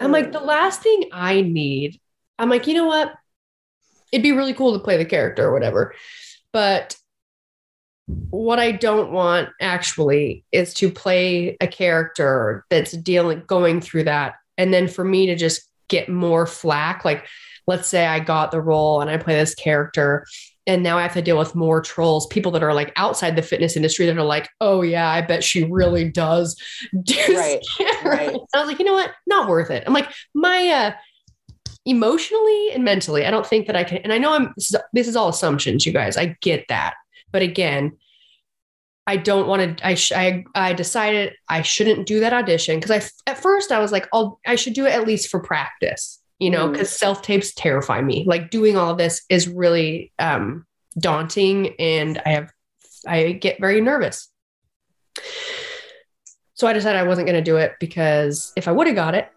I'm 0.00 0.12
like, 0.12 0.32
the 0.32 0.40
last 0.40 0.82
thing 0.82 1.04
I 1.12 1.40
need, 1.40 2.00
I'm 2.38 2.50
like, 2.50 2.66
you 2.66 2.74
know 2.74 2.86
what? 2.86 3.12
It'd 4.12 4.22
be 4.22 4.32
really 4.32 4.54
cool 4.54 4.72
to 4.72 4.84
play 4.84 4.96
the 4.96 5.04
character 5.04 5.46
or 5.46 5.52
whatever. 5.52 5.94
But 6.52 6.96
what 8.30 8.58
I 8.58 8.72
don't 8.72 9.12
want 9.12 9.50
actually 9.60 10.44
is 10.50 10.72
to 10.74 10.90
play 10.90 11.56
a 11.60 11.66
character 11.66 12.64
that's 12.70 12.92
dealing, 12.92 13.42
going 13.46 13.80
through 13.80 14.04
that. 14.04 14.36
And 14.56 14.72
then 14.72 14.88
for 14.88 15.04
me 15.04 15.26
to 15.26 15.36
just 15.36 15.68
get 15.88 16.08
more 16.08 16.46
flack, 16.46 17.04
like, 17.04 17.26
let's 17.66 17.88
say 17.88 18.06
I 18.06 18.20
got 18.20 18.50
the 18.50 18.60
role 18.60 19.00
and 19.00 19.10
I 19.10 19.18
play 19.18 19.34
this 19.34 19.54
character. 19.54 20.26
And 20.68 20.82
now 20.82 20.98
I 20.98 21.02
have 21.02 21.14
to 21.14 21.22
deal 21.22 21.38
with 21.38 21.54
more 21.54 21.80
trolls, 21.80 22.26
people 22.26 22.52
that 22.52 22.62
are 22.62 22.74
like 22.74 22.92
outside 22.94 23.34
the 23.34 23.42
fitness 23.42 23.74
industry 23.74 24.06
that 24.06 24.16
are 24.16 24.22
like, 24.22 24.48
oh, 24.60 24.82
yeah, 24.82 25.08
I 25.08 25.22
bet 25.22 25.42
she 25.42 25.64
really 25.64 26.08
does 26.08 26.56
do 27.02 27.16
Right, 27.34 27.64
right. 28.04 28.36
I 28.54 28.58
was 28.58 28.68
like, 28.68 28.78
you 28.78 28.84
know 28.84 28.92
what? 28.92 29.10
Not 29.26 29.48
worth 29.48 29.70
it. 29.70 29.82
I'm 29.86 29.94
like, 29.94 30.12
my 30.34 30.68
uh 30.68 30.92
emotionally 31.86 32.70
and 32.72 32.84
mentally, 32.84 33.24
I 33.24 33.30
don't 33.30 33.46
think 33.46 33.66
that 33.66 33.76
I 33.76 33.82
can. 33.82 33.98
And 33.98 34.12
I 34.12 34.18
know 34.18 34.34
I'm 34.34 34.52
this 34.56 34.70
is, 34.70 34.76
this 34.92 35.08
is 35.08 35.16
all 35.16 35.30
assumptions, 35.30 35.86
you 35.86 35.92
guys. 35.92 36.16
I 36.16 36.36
get 36.42 36.66
that. 36.68 36.94
But 37.32 37.42
again, 37.42 37.96
I 39.06 39.16
don't 39.16 39.48
want 39.48 39.78
to. 39.78 39.86
I, 39.86 39.94
sh- 39.94 40.12
I 40.12 40.44
I 40.54 40.74
decided 40.74 41.32
I 41.48 41.62
shouldn't 41.62 42.06
do 42.06 42.20
that 42.20 42.34
audition 42.34 42.78
because 42.78 42.90
I 43.26 43.30
at 43.30 43.38
first 43.38 43.72
I 43.72 43.78
was 43.78 43.90
like, 43.90 44.06
I'll 44.12 44.38
I 44.46 44.54
should 44.56 44.74
do 44.74 44.84
it 44.84 44.92
at 44.92 45.06
least 45.06 45.30
for 45.30 45.40
practice, 45.40 46.17
you 46.38 46.50
know, 46.50 46.68
Mm. 46.68 46.72
because 46.72 46.90
self 46.90 47.22
tapes 47.22 47.52
terrify 47.54 48.00
me. 48.00 48.24
Like 48.26 48.50
doing 48.50 48.76
all 48.76 48.90
of 48.90 48.98
this 48.98 49.22
is 49.28 49.48
really 49.48 50.12
um, 50.18 50.66
daunting, 50.98 51.74
and 51.78 52.20
I 52.24 52.30
have 52.30 52.52
I 53.06 53.32
get 53.32 53.60
very 53.60 53.80
nervous. 53.80 54.28
So 56.54 56.66
I 56.66 56.72
decided 56.72 56.98
I 56.98 57.04
wasn't 57.04 57.26
going 57.26 57.36
to 57.38 57.50
do 57.50 57.56
it 57.56 57.72
because 57.78 58.52
if 58.56 58.66
I 58.66 58.72
would 58.72 58.86
have 58.88 58.96
got 58.96 59.14
it, 59.14 59.28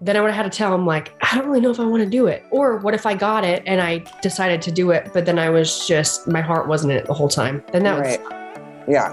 then 0.00 0.16
I 0.16 0.20
would 0.20 0.32
have 0.32 0.44
had 0.44 0.50
to 0.50 0.56
tell 0.56 0.74
him 0.74 0.84
like, 0.86 1.12
I 1.22 1.36
don't 1.36 1.46
really 1.46 1.60
know 1.60 1.70
if 1.70 1.78
I 1.78 1.84
want 1.84 2.02
to 2.02 2.08
do 2.08 2.26
it. 2.26 2.42
Or 2.50 2.78
what 2.78 2.94
if 2.94 3.06
I 3.06 3.14
got 3.14 3.44
it 3.44 3.62
and 3.66 3.80
I 3.80 3.98
decided 4.22 4.60
to 4.62 4.72
do 4.72 4.90
it, 4.90 5.10
but 5.12 5.26
then 5.26 5.38
I 5.38 5.48
was 5.50 5.86
just 5.86 6.26
my 6.26 6.40
heart 6.40 6.66
wasn't 6.66 6.92
in 6.92 6.98
it 6.98 7.06
the 7.06 7.14
whole 7.14 7.28
time. 7.28 7.62
Then 7.72 7.84
that 7.84 8.00
Right. 8.00 8.20
was 8.20 8.84
Yeah. 8.88 9.12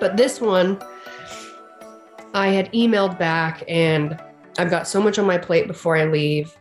But 0.00 0.16
this 0.16 0.40
one, 0.40 0.80
I 2.34 2.48
had 2.48 2.72
emailed 2.72 3.18
back 3.18 3.64
and 3.66 4.20
I've 4.58 4.70
got 4.70 4.86
so 4.86 5.02
much 5.02 5.18
on 5.18 5.26
my 5.26 5.38
plate 5.38 5.66
before 5.66 5.96
I 5.96 6.04
leave 6.04 6.54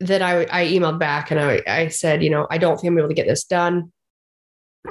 that 0.00 0.22
I, 0.22 0.42
I 0.50 0.66
emailed 0.66 0.98
back 0.98 1.30
and 1.30 1.40
I, 1.40 1.62
I 1.66 1.88
said, 1.88 2.22
you 2.22 2.30
know, 2.30 2.46
I 2.50 2.58
don't 2.58 2.78
think 2.78 2.92
I'm 2.92 2.98
able 2.98 3.08
to 3.08 3.14
get 3.14 3.26
this 3.26 3.44
done. 3.44 3.92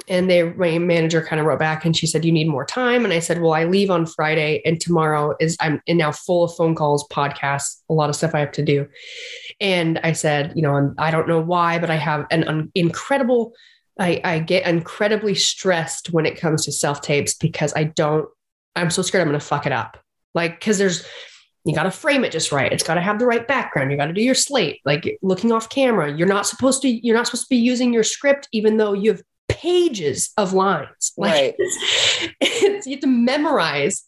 And 0.08 0.28
they, 0.28 0.42
my 0.42 0.78
manager 0.78 1.22
kind 1.22 1.40
of 1.40 1.46
wrote 1.46 1.58
back 1.58 1.86
and 1.86 1.96
she 1.96 2.06
said, 2.06 2.24
you 2.24 2.32
need 2.32 2.48
more 2.48 2.66
time. 2.66 3.04
And 3.04 3.14
I 3.14 3.20
said, 3.20 3.40
well, 3.40 3.54
I 3.54 3.64
leave 3.64 3.90
on 3.90 4.04
Friday 4.04 4.60
and 4.66 4.78
tomorrow 4.78 5.34
is, 5.40 5.56
I'm 5.60 5.80
now 5.88 6.12
full 6.12 6.44
of 6.44 6.54
phone 6.54 6.74
calls, 6.74 7.06
podcasts, 7.08 7.80
a 7.88 7.94
lot 7.94 8.10
of 8.10 8.16
stuff 8.16 8.34
I 8.34 8.40
have 8.40 8.52
to 8.52 8.62
do. 8.62 8.86
And 9.60 9.98
I 10.02 10.12
said, 10.12 10.52
you 10.54 10.60
know, 10.60 10.76
and 10.76 10.94
I 10.98 11.10
don't 11.10 11.28
know 11.28 11.40
why, 11.40 11.78
but 11.78 11.88
I 11.88 11.96
have 11.96 12.26
an 12.30 12.46
un- 12.46 12.70
incredible 12.74 13.54
I, 13.98 14.20
I 14.24 14.38
get 14.40 14.66
incredibly 14.66 15.34
stressed 15.34 16.10
when 16.10 16.26
it 16.26 16.38
comes 16.38 16.64
to 16.66 16.72
self 16.72 17.00
tapes 17.00 17.34
because 17.34 17.72
I 17.74 17.84
don't, 17.84 18.28
I'm 18.74 18.90
so 18.90 19.02
scared 19.02 19.22
I'm 19.22 19.28
going 19.28 19.40
to 19.40 19.44
fuck 19.46 19.66
it 19.66 19.72
up. 19.72 19.98
Like, 20.34 20.60
because 20.60 20.76
there's, 20.78 21.06
you 21.64 21.74
got 21.74 21.84
to 21.84 21.90
frame 21.90 22.24
it 22.24 22.30
just 22.30 22.52
right. 22.52 22.70
It's 22.72 22.82
got 22.82 22.94
to 22.94 23.00
have 23.00 23.18
the 23.18 23.26
right 23.26 23.46
background. 23.48 23.90
You 23.90 23.96
got 23.96 24.06
to 24.06 24.12
do 24.12 24.22
your 24.22 24.34
slate, 24.34 24.80
like 24.84 25.18
looking 25.22 25.50
off 25.50 25.68
camera. 25.70 26.12
You're 26.12 26.28
not 26.28 26.46
supposed 26.46 26.82
to, 26.82 26.88
you're 26.88 27.16
not 27.16 27.26
supposed 27.26 27.44
to 27.44 27.48
be 27.50 27.56
using 27.56 27.92
your 27.92 28.04
script, 28.04 28.48
even 28.52 28.76
though 28.76 28.92
you 28.92 29.10
have 29.12 29.22
pages 29.48 30.30
of 30.36 30.52
lines. 30.52 31.12
Like, 31.16 31.32
Right. 31.32 31.54
it's, 31.58 32.28
it's, 32.40 32.86
you 32.86 32.92
have 32.92 33.00
to 33.00 33.06
memorize 33.06 34.04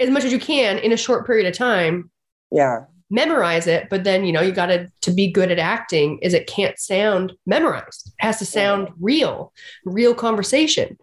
as 0.00 0.10
much 0.10 0.24
as 0.24 0.32
you 0.32 0.38
can 0.38 0.78
in 0.78 0.92
a 0.92 0.96
short 0.96 1.26
period 1.26 1.46
of 1.46 1.56
time 1.56 2.10
Yeah. 2.52 2.84
Memorize 3.14 3.68
it 3.68 3.88
but 3.88 4.02
then 4.02 4.24
you 4.24 4.32
know 4.32 4.40
you 4.42 4.50
got 4.50 4.66
to 4.66 4.90
to 5.00 5.12
be 5.12 5.30
good 5.30 5.50
at 5.52 5.58
acting 5.58 6.18
is 6.18 6.34
it 6.34 6.48
can't 6.48 6.78
sound 6.78 7.32
memorized. 7.46 8.08
It 8.08 8.24
has 8.24 8.38
to 8.40 8.44
sound 8.44 8.88
real 9.00 9.52
real 9.84 10.14
conversation. 10.14 10.98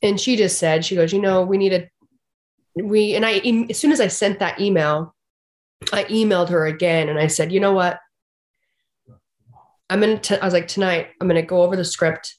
And 0.00 0.18
she 0.18 0.36
just 0.36 0.58
said 0.58 0.84
she 0.84 0.96
goes 0.96 1.12
you 1.12 1.20
know 1.20 1.42
we 1.42 1.58
need 1.58 1.74
a 1.74 1.88
we 2.74 3.14
and 3.14 3.26
i 3.26 3.34
as 3.68 3.78
soon 3.78 3.92
as 3.92 4.00
i 4.00 4.06
sent 4.06 4.38
that 4.38 4.58
email 4.58 5.14
i 5.92 6.04
emailed 6.04 6.48
her 6.48 6.66
again 6.66 7.10
and 7.10 7.18
i 7.18 7.26
said 7.26 7.52
you 7.52 7.60
know 7.60 7.74
what? 7.74 7.98
I'm 9.90 10.00
gonna 10.00 10.18
t- 10.18 10.38
i 10.38 10.44
was 10.44 10.54
like 10.54 10.68
tonight 10.68 11.08
i'm 11.20 11.28
gonna 11.28 11.42
go 11.42 11.62
over 11.62 11.76
the 11.76 11.84
script 11.84 12.36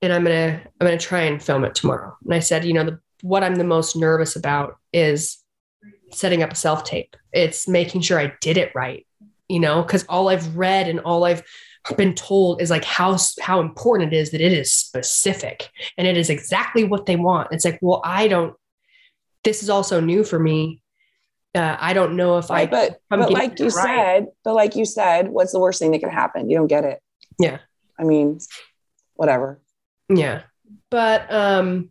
and 0.00 0.10
i'm 0.10 0.24
gonna 0.24 0.62
i'm 0.80 0.86
gonna 0.86 0.98
try 0.98 1.22
and 1.22 1.42
film 1.42 1.64
it 1.66 1.74
tomorrow. 1.74 2.16
And 2.24 2.32
i 2.32 2.38
said 2.38 2.64
you 2.64 2.72
know 2.72 2.84
the 2.84 2.98
what 3.20 3.44
i'm 3.44 3.56
the 3.56 3.64
most 3.64 3.94
nervous 3.94 4.34
about 4.34 4.78
is 4.94 5.39
setting 6.12 6.42
up 6.42 6.52
a 6.52 6.56
self 6.56 6.84
tape. 6.84 7.16
It's 7.32 7.68
making 7.68 8.02
sure 8.02 8.18
I 8.18 8.32
did 8.40 8.56
it 8.56 8.72
right, 8.74 9.06
you 9.48 9.60
know, 9.60 9.82
because 9.82 10.04
all 10.08 10.28
I've 10.28 10.56
read 10.56 10.88
and 10.88 11.00
all 11.00 11.24
I've 11.24 11.42
been 11.96 12.14
told 12.14 12.60
is 12.60 12.70
like 12.70 12.84
how 12.84 13.16
how 13.40 13.60
important 13.60 14.12
it 14.12 14.16
is 14.16 14.30
that 14.30 14.40
it 14.40 14.52
is 14.52 14.72
specific 14.72 15.70
and 15.96 16.06
it 16.06 16.16
is 16.16 16.30
exactly 16.30 16.84
what 16.84 17.06
they 17.06 17.16
want. 17.16 17.48
It's 17.52 17.64
like, 17.64 17.78
well, 17.82 18.00
I 18.04 18.28
don't. 18.28 18.54
This 19.44 19.62
is 19.62 19.70
also 19.70 20.00
new 20.00 20.24
for 20.24 20.38
me. 20.38 20.82
Uh, 21.54 21.76
I 21.80 21.94
don't 21.94 22.16
know 22.16 22.38
if 22.38 22.50
I. 22.50 22.60
Right. 22.62 22.70
But, 22.70 23.00
I'm 23.10 23.20
but 23.20 23.32
like 23.32 23.58
you 23.58 23.68
right. 23.68 23.72
said, 23.72 24.26
but 24.44 24.54
like 24.54 24.76
you 24.76 24.84
said, 24.84 25.28
what's 25.28 25.52
the 25.52 25.58
worst 25.58 25.78
thing 25.78 25.90
that 25.92 26.00
could 26.00 26.12
happen? 26.12 26.50
You 26.50 26.58
don't 26.58 26.66
get 26.66 26.84
it. 26.84 27.00
Yeah. 27.38 27.58
I 27.98 28.04
mean, 28.04 28.38
whatever. 29.14 29.60
Yeah. 30.08 30.42
But 30.90 31.32
um, 31.32 31.90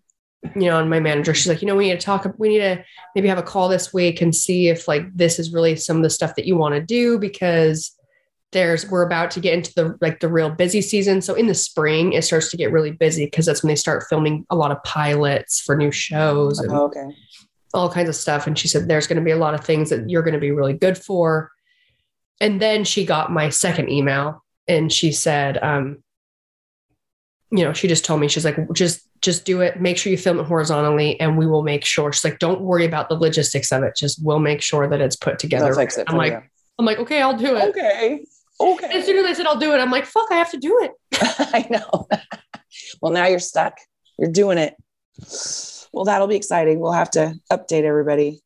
you 0.55 0.63
know, 0.69 0.79
and 0.79 0.89
my 0.89 0.99
manager, 0.99 1.33
she's 1.33 1.47
like, 1.47 1.61
you 1.61 1.67
know, 1.67 1.75
we 1.75 1.89
need 1.89 1.99
to 1.99 2.05
talk, 2.05 2.25
we 2.37 2.49
need 2.49 2.59
to 2.59 2.83
maybe 3.15 3.27
have 3.27 3.37
a 3.37 3.43
call 3.43 3.67
this 3.67 3.93
week 3.93 4.21
and 4.21 4.33
see 4.35 4.69
if 4.69 4.87
like 4.87 5.03
this 5.13 5.37
is 5.39 5.51
really 5.51 5.75
some 5.75 5.97
of 5.97 6.03
the 6.03 6.09
stuff 6.09 6.35
that 6.35 6.45
you 6.45 6.55
want 6.57 6.75
to 6.75 6.81
do 6.81 7.19
because 7.19 7.95
there's 8.51 8.89
we're 8.89 9.05
about 9.05 9.29
to 9.31 9.39
get 9.39 9.53
into 9.53 9.71
the 9.75 9.97
like 10.01 10.21
the 10.21 10.27
real 10.29 10.49
busy 10.49 10.81
season. 10.81 11.21
So 11.21 11.35
in 11.35 11.45
the 11.47 11.53
spring, 11.53 12.13
it 12.13 12.23
starts 12.23 12.49
to 12.51 12.57
get 12.57 12.71
really 12.71 12.91
busy 12.91 13.25
because 13.25 13.45
that's 13.45 13.61
when 13.61 13.67
they 13.67 13.75
start 13.75 14.05
filming 14.09 14.45
a 14.49 14.55
lot 14.55 14.71
of 14.71 14.81
pilots 14.83 15.61
for 15.61 15.75
new 15.75 15.91
shows 15.91 16.57
and 16.59 16.71
Oh, 16.71 16.85
okay. 16.85 17.05
all 17.73 17.91
kinds 17.91 18.09
of 18.09 18.15
stuff. 18.15 18.47
And 18.47 18.57
she 18.57 18.67
said, 18.67 18.87
there's 18.87 19.05
going 19.07 19.19
to 19.19 19.25
be 19.25 19.31
a 19.31 19.37
lot 19.37 19.53
of 19.53 19.63
things 19.63 19.89
that 19.91 20.09
you're 20.09 20.23
going 20.23 20.33
to 20.33 20.39
be 20.39 20.51
really 20.51 20.73
good 20.73 20.97
for. 20.97 21.51
And 22.41 22.59
then 22.61 22.85
she 22.85 23.05
got 23.05 23.31
my 23.31 23.49
second 23.49 23.89
email 23.89 24.43
and 24.67 24.91
she 24.91 25.11
said, 25.11 25.57
um, 25.61 26.01
you 27.51 27.63
know, 27.63 27.73
she 27.73 27.87
just 27.87 28.05
told 28.05 28.21
me, 28.21 28.27
she's 28.29 28.45
like, 28.45 28.57
just, 28.73 29.01
just 29.21 29.45
do 29.45 29.61
it. 29.61 29.79
Make 29.81 29.97
sure 29.97 30.11
you 30.11 30.17
film 30.17 30.39
it 30.39 30.45
horizontally 30.45 31.19
and 31.19 31.37
we 31.37 31.45
will 31.47 31.63
make 31.63 31.83
sure. 31.85 32.11
She's 32.13 32.23
like, 32.23 32.39
don't 32.39 32.61
worry 32.61 32.85
about 32.85 33.09
the 33.09 33.15
logistics 33.15 33.71
of 33.71 33.83
it. 33.83 33.95
Just 33.95 34.23
we'll 34.23 34.39
make 34.39 34.61
sure 34.61 34.87
that 34.87 35.01
it's 35.01 35.15
put 35.15 35.39
together. 35.39 35.65
They'll 35.65 35.75
fix 35.75 35.97
it. 35.97 36.05
I'm 36.09 36.17
like, 36.17 36.33
you. 36.33 36.41
I'm 36.79 36.85
like, 36.85 36.99
okay, 36.99 37.21
I'll 37.21 37.37
do 37.37 37.55
it. 37.57 37.63
okay. 37.69 38.25
Okay. 38.61 38.87
As 38.97 39.05
soon 39.05 39.17
as 39.17 39.25
I 39.25 39.33
said 39.33 39.45
I'll 39.45 39.57
do 39.59 39.73
it, 39.73 39.77
I'm 39.79 39.91
like, 39.91 40.05
fuck, 40.05 40.27
I 40.31 40.35
have 40.35 40.51
to 40.51 40.57
do 40.57 40.79
it. 40.83 40.91
I 41.39 41.65
know. 41.69 42.07
well, 43.01 43.11
now 43.13 43.25
you're 43.27 43.39
stuck. 43.39 43.77
You're 44.17 44.31
doing 44.31 44.57
it. 44.57 44.75
Well, 45.91 46.05
that'll 46.05 46.27
be 46.27 46.35
exciting. 46.35 46.79
We'll 46.79 46.91
have 46.91 47.11
to 47.11 47.35
update 47.51 47.83
everybody 47.83 48.41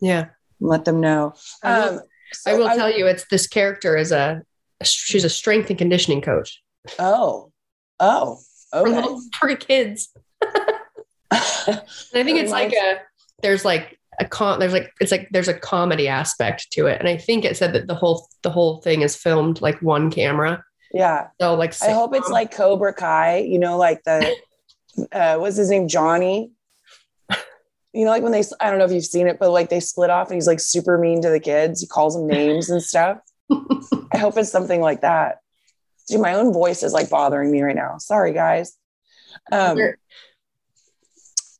Yeah. 0.00 0.20
and 0.60 0.68
let 0.68 0.84
them 0.84 1.00
know. 1.00 1.34
I 1.62 1.78
will, 1.78 1.88
Um, 1.98 2.00
so 2.32 2.50
I 2.50 2.54
will 2.54 2.68
tell 2.76 2.90
you, 2.90 3.06
it's 3.06 3.24
this 3.30 3.46
character 3.46 3.96
is 3.96 4.12
a, 4.12 4.42
she's 4.82 5.24
a 5.24 5.30
strength 5.30 5.70
and 5.70 5.78
conditioning 5.78 6.20
coach 6.20 6.62
Oh, 6.98 7.50
oh, 8.00 8.38
for, 8.82 8.88
little, 8.88 9.20
for 9.38 9.54
kids. 9.56 10.08
I 11.30 11.82
think 12.12 12.38
it's 12.38 12.52
like 12.52 12.72
a 12.72 13.00
there's 13.42 13.64
like 13.64 13.98
a 14.20 14.24
con 14.24 14.58
there's 14.60 14.72
like 14.72 14.92
it's 15.00 15.10
like 15.10 15.28
there's 15.30 15.48
a 15.48 15.54
comedy 15.54 16.08
aspect 16.08 16.70
to 16.72 16.86
it. 16.86 16.98
And 17.00 17.08
I 17.08 17.16
think 17.16 17.44
it 17.44 17.56
said 17.56 17.72
that 17.74 17.86
the 17.86 17.94
whole 17.94 18.28
the 18.42 18.50
whole 18.50 18.80
thing 18.80 19.02
is 19.02 19.16
filmed 19.16 19.60
like 19.60 19.80
one 19.82 20.10
camera. 20.10 20.64
yeah. 20.92 21.28
So 21.40 21.54
like 21.54 21.74
I 21.82 21.92
hope 21.92 22.14
it's 22.14 22.30
like 22.30 22.54
Cobra 22.54 22.92
Kai, 22.94 23.38
you 23.38 23.58
know, 23.58 23.76
like 23.76 24.02
the 24.04 24.34
uh 25.12 25.36
what's 25.36 25.56
his 25.56 25.70
name? 25.70 25.88
Johnny. 25.88 26.50
You 27.92 28.04
know, 28.04 28.10
like 28.10 28.24
when 28.24 28.32
they 28.32 28.42
I 28.60 28.70
don't 28.70 28.80
know 28.80 28.84
if 28.84 28.92
you've 28.92 29.04
seen 29.04 29.28
it, 29.28 29.38
but 29.38 29.50
like 29.50 29.70
they 29.70 29.80
split 29.80 30.10
off 30.10 30.28
and 30.28 30.34
he's 30.34 30.48
like 30.48 30.60
super 30.60 30.98
mean 30.98 31.22
to 31.22 31.30
the 31.30 31.40
kids. 31.40 31.80
He 31.80 31.86
calls 31.86 32.16
them 32.16 32.26
names 32.26 32.68
and 32.68 32.82
stuff. 32.82 33.18
I 33.52 34.18
hope 34.18 34.36
it's 34.36 34.50
something 34.50 34.80
like 34.80 35.02
that. 35.02 35.38
Dude, 36.08 36.20
my 36.20 36.34
own 36.34 36.52
voice 36.52 36.82
is 36.82 36.92
like 36.92 37.10
bothering 37.10 37.50
me 37.50 37.62
right 37.62 37.76
now. 37.76 37.98
Sorry, 37.98 38.32
guys. 38.32 38.76
Um 39.50 39.78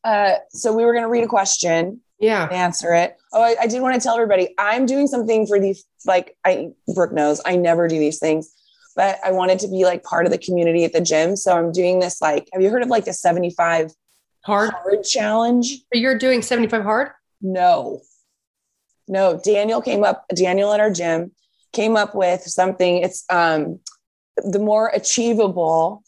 uh 0.04 0.34
so 0.50 0.72
we 0.72 0.84
were 0.84 0.94
gonna 0.94 1.08
read 1.08 1.24
a 1.24 1.28
question 1.28 2.00
yeah. 2.24 2.48
answer 2.50 2.94
it. 2.94 3.16
Oh, 3.32 3.42
I, 3.42 3.56
I 3.62 3.66
did 3.66 3.82
want 3.82 3.94
to 3.94 4.00
tell 4.00 4.14
everybody 4.14 4.54
I'm 4.58 4.86
doing 4.86 5.06
something 5.06 5.46
for 5.46 5.60
these. 5.60 5.84
Like 6.06 6.36
I, 6.44 6.70
Brooke 6.94 7.12
knows, 7.12 7.40
I 7.44 7.56
never 7.56 7.88
do 7.88 7.98
these 7.98 8.18
things, 8.18 8.52
but 8.96 9.18
I 9.24 9.32
wanted 9.32 9.58
to 9.60 9.68
be 9.68 9.84
like 9.84 10.02
part 10.02 10.26
of 10.26 10.32
the 10.32 10.38
community 10.38 10.84
at 10.84 10.92
the 10.92 11.00
gym. 11.00 11.36
So 11.36 11.56
I'm 11.56 11.72
doing 11.72 11.98
this. 11.98 12.20
Like, 12.20 12.48
have 12.52 12.62
you 12.62 12.70
heard 12.70 12.82
of 12.82 12.88
like 12.88 13.04
the 13.04 13.12
75 13.12 13.92
Hard. 14.44 14.70
hard 14.70 15.04
challenge? 15.04 15.84
You're 15.92 16.18
doing 16.18 16.42
75 16.42 16.82
hard? 16.82 17.10
No, 17.40 18.00
No, 19.08 19.40
Daniel 19.42 19.82
came 19.82 20.04
up, 20.04 20.24
Daniel 20.34 20.72
at 20.72 20.80
our 20.80 20.90
gym 20.90 21.32
came 21.72 21.96
up 21.96 22.14
with 22.14 22.42
something. 22.42 22.98
It's 22.98 23.24
um 23.30 23.80
the 24.36 24.58
more 24.58 24.88
achievable. 24.88 26.02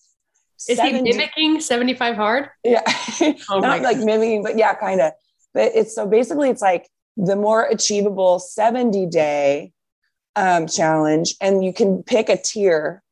Is 0.68 0.78
70, 0.78 1.10
he 1.10 1.16
mimicking 1.16 1.60
75 1.60 2.16
hard? 2.16 2.48
Yeah. 2.64 2.82
Oh 3.50 3.58
Not 3.60 3.82
like 3.82 3.98
mimicking, 3.98 4.42
but 4.42 4.58
yeah, 4.58 4.74
kind 4.74 5.00
of. 5.00 5.12
But 5.54 5.72
it's 5.74 5.94
so 5.94 6.06
basically 6.06 6.50
it's 6.50 6.62
like 6.62 6.88
the 7.16 7.36
more 7.36 7.64
achievable 7.64 8.38
70 8.38 9.06
day 9.06 9.72
um, 10.34 10.66
challenge, 10.66 11.34
and 11.40 11.64
you 11.64 11.72
can 11.72 12.02
pick 12.02 12.28
a 12.28 12.36
tier. 12.36 13.02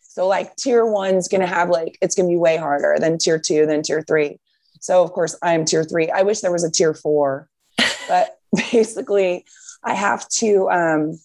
So 0.00 0.26
like 0.26 0.56
tier 0.56 0.84
one's 0.84 1.28
gonna 1.28 1.46
have 1.46 1.70
like 1.70 1.96
it's 2.02 2.14
gonna 2.14 2.28
be 2.28 2.36
way 2.36 2.56
harder 2.56 2.96
than 2.98 3.18
tier 3.18 3.38
two, 3.38 3.66
then 3.66 3.82
tier 3.82 4.02
three. 4.02 4.38
So 4.80 5.02
of 5.02 5.12
course 5.12 5.38
I'm 5.42 5.64
tier 5.64 5.84
three. 5.84 6.10
I 6.10 6.22
wish 6.22 6.40
there 6.40 6.52
was 6.52 6.64
a 6.64 6.70
tier 6.70 6.92
four, 6.92 7.48
but 8.08 8.36
basically 8.72 9.46
I 9.84 9.94
have 9.94 10.28
to 10.40 10.68
um 10.70 11.18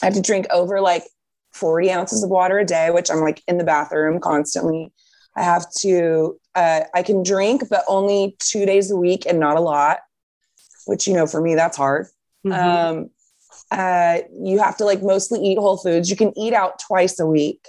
I 0.00 0.06
have 0.06 0.14
to 0.14 0.22
drink 0.22 0.46
over 0.50 0.80
like 0.80 1.04
40 1.52 1.90
ounces 1.90 2.24
of 2.24 2.30
water 2.30 2.58
a 2.58 2.64
day, 2.64 2.90
which 2.90 3.10
I'm 3.10 3.20
like 3.20 3.42
in 3.46 3.58
the 3.58 3.64
bathroom 3.64 4.20
constantly. 4.20 4.92
I 5.36 5.42
have 5.42 5.70
to, 5.78 6.38
uh, 6.54 6.80
I 6.94 7.02
can 7.02 7.22
drink, 7.22 7.64
but 7.70 7.84
only 7.88 8.36
two 8.38 8.66
days 8.66 8.90
a 8.90 8.96
week 8.96 9.24
and 9.26 9.40
not 9.40 9.56
a 9.56 9.60
lot, 9.60 10.00
which, 10.86 11.06
you 11.06 11.14
know, 11.14 11.26
for 11.26 11.40
me, 11.40 11.54
that's 11.54 11.76
hard. 11.76 12.06
Mm-hmm. 12.46 12.52
Um, 12.52 13.10
uh, 13.70 14.18
you 14.42 14.58
have 14.58 14.76
to 14.78 14.84
like 14.84 15.02
mostly 15.02 15.40
eat 15.40 15.58
whole 15.58 15.78
foods. 15.78 16.10
You 16.10 16.16
can 16.16 16.36
eat 16.38 16.52
out 16.52 16.78
twice 16.78 17.18
a 17.18 17.26
week. 17.26 17.66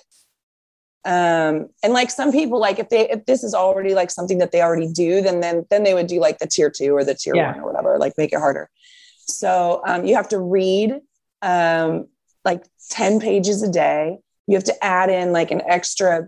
Um, 1.06 1.69
and 1.84 1.93
like 1.93 2.10
some 2.10 2.32
people, 2.32 2.60
like 2.60 2.80
if 2.80 2.89
they, 2.89 3.10
if 3.10 3.26
this 3.26 3.43
is 3.43 3.54
already 3.54 3.93
like 3.93 4.12
something 4.12 4.38
that 4.39 4.52
they 4.52 4.62
already 4.62 4.91
do, 4.91 5.22
then, 5.22 5.39
then, 5.41 5.65
then 5.69 5.84
they 5.84 5.93
would 5.93 6.08
do 6.08 6.19
like 6.19 6.39
the 6.39 6.48
tier 6.48 6.69
two 6.69 6.96
or 6.96 7.04
the 7.04 7.13
tier 7.13 7.36
yeah. 7.36 7.52
one 7.52 7.62
or 7.62 7.65
whatever, 7.65 7.98
like 7.98 8.13
make 8.17 8.34
it 8.34 8.39
harder. 8.39 8.69
So, 9.19 9.82
um, 9.86 10.06
you 10.06 10.15
have 10.15 10.30
to 10.30 10.39
read, 10.39 11.00
um, 11.41 12.08
like 12.45 12.63
10 12.89 13.19
pages 13.19 13.63
a 13.63 13.69
day. 13.69 14.19
You 14.47 14.56
have 14.56 14.63
to 14.65 14.84
add 14.84 15.10
in 15.10 15.32
like 15.32 15.51
an 15.51 15.62
extra 15.65 16.27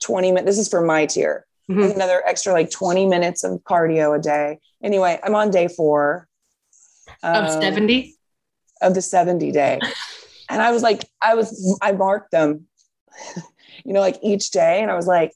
20 0.00 0.32
minutes. 0.32 0.46
This 0.46 0.58
is 0.58 0.68
for 0.68 0.80
my 0.80 1.06
tier. 1.06 1.46
Mm-hmm. 1.70 1.96
Another 1.96 2.22
extra 2.26 2.52
like 2.52 2.70
20 2.70 3.06
minutes 3.06 3.42
of 3.42 3.60
cardio 3.64 4.16
a 4.16 4.20
day. 4.20 4.58
Anyway, 4.82 5.18
I'm 5.22 5.34
on 5.34 5.50
day 5.50 5.68
four 5.68 6.28
um, 7.22 7.44
of 7.44 7.50
70 7.50 8.14
of 8.82 8.94
the 8.94 9.02
70 9.02 9.50
day. 9.52 9.80
and 10.50 10.62
I 10.62 10.70
was 10.70 10.82
like, 10.82 11.04
I 11.20 11.34
was, 11.34 11.78
I 11.82 11.92
marked 11.92 12.30
them, 12.30 12.66
you 13.84 13.92
know, 13.92 14.00
like 14.00 14.18
each 14.22 14.50
day. 14.50 14.80
And 14.80 14.90
I 14.90 14.94
was 14.94 15.06
like, 15.06 15.32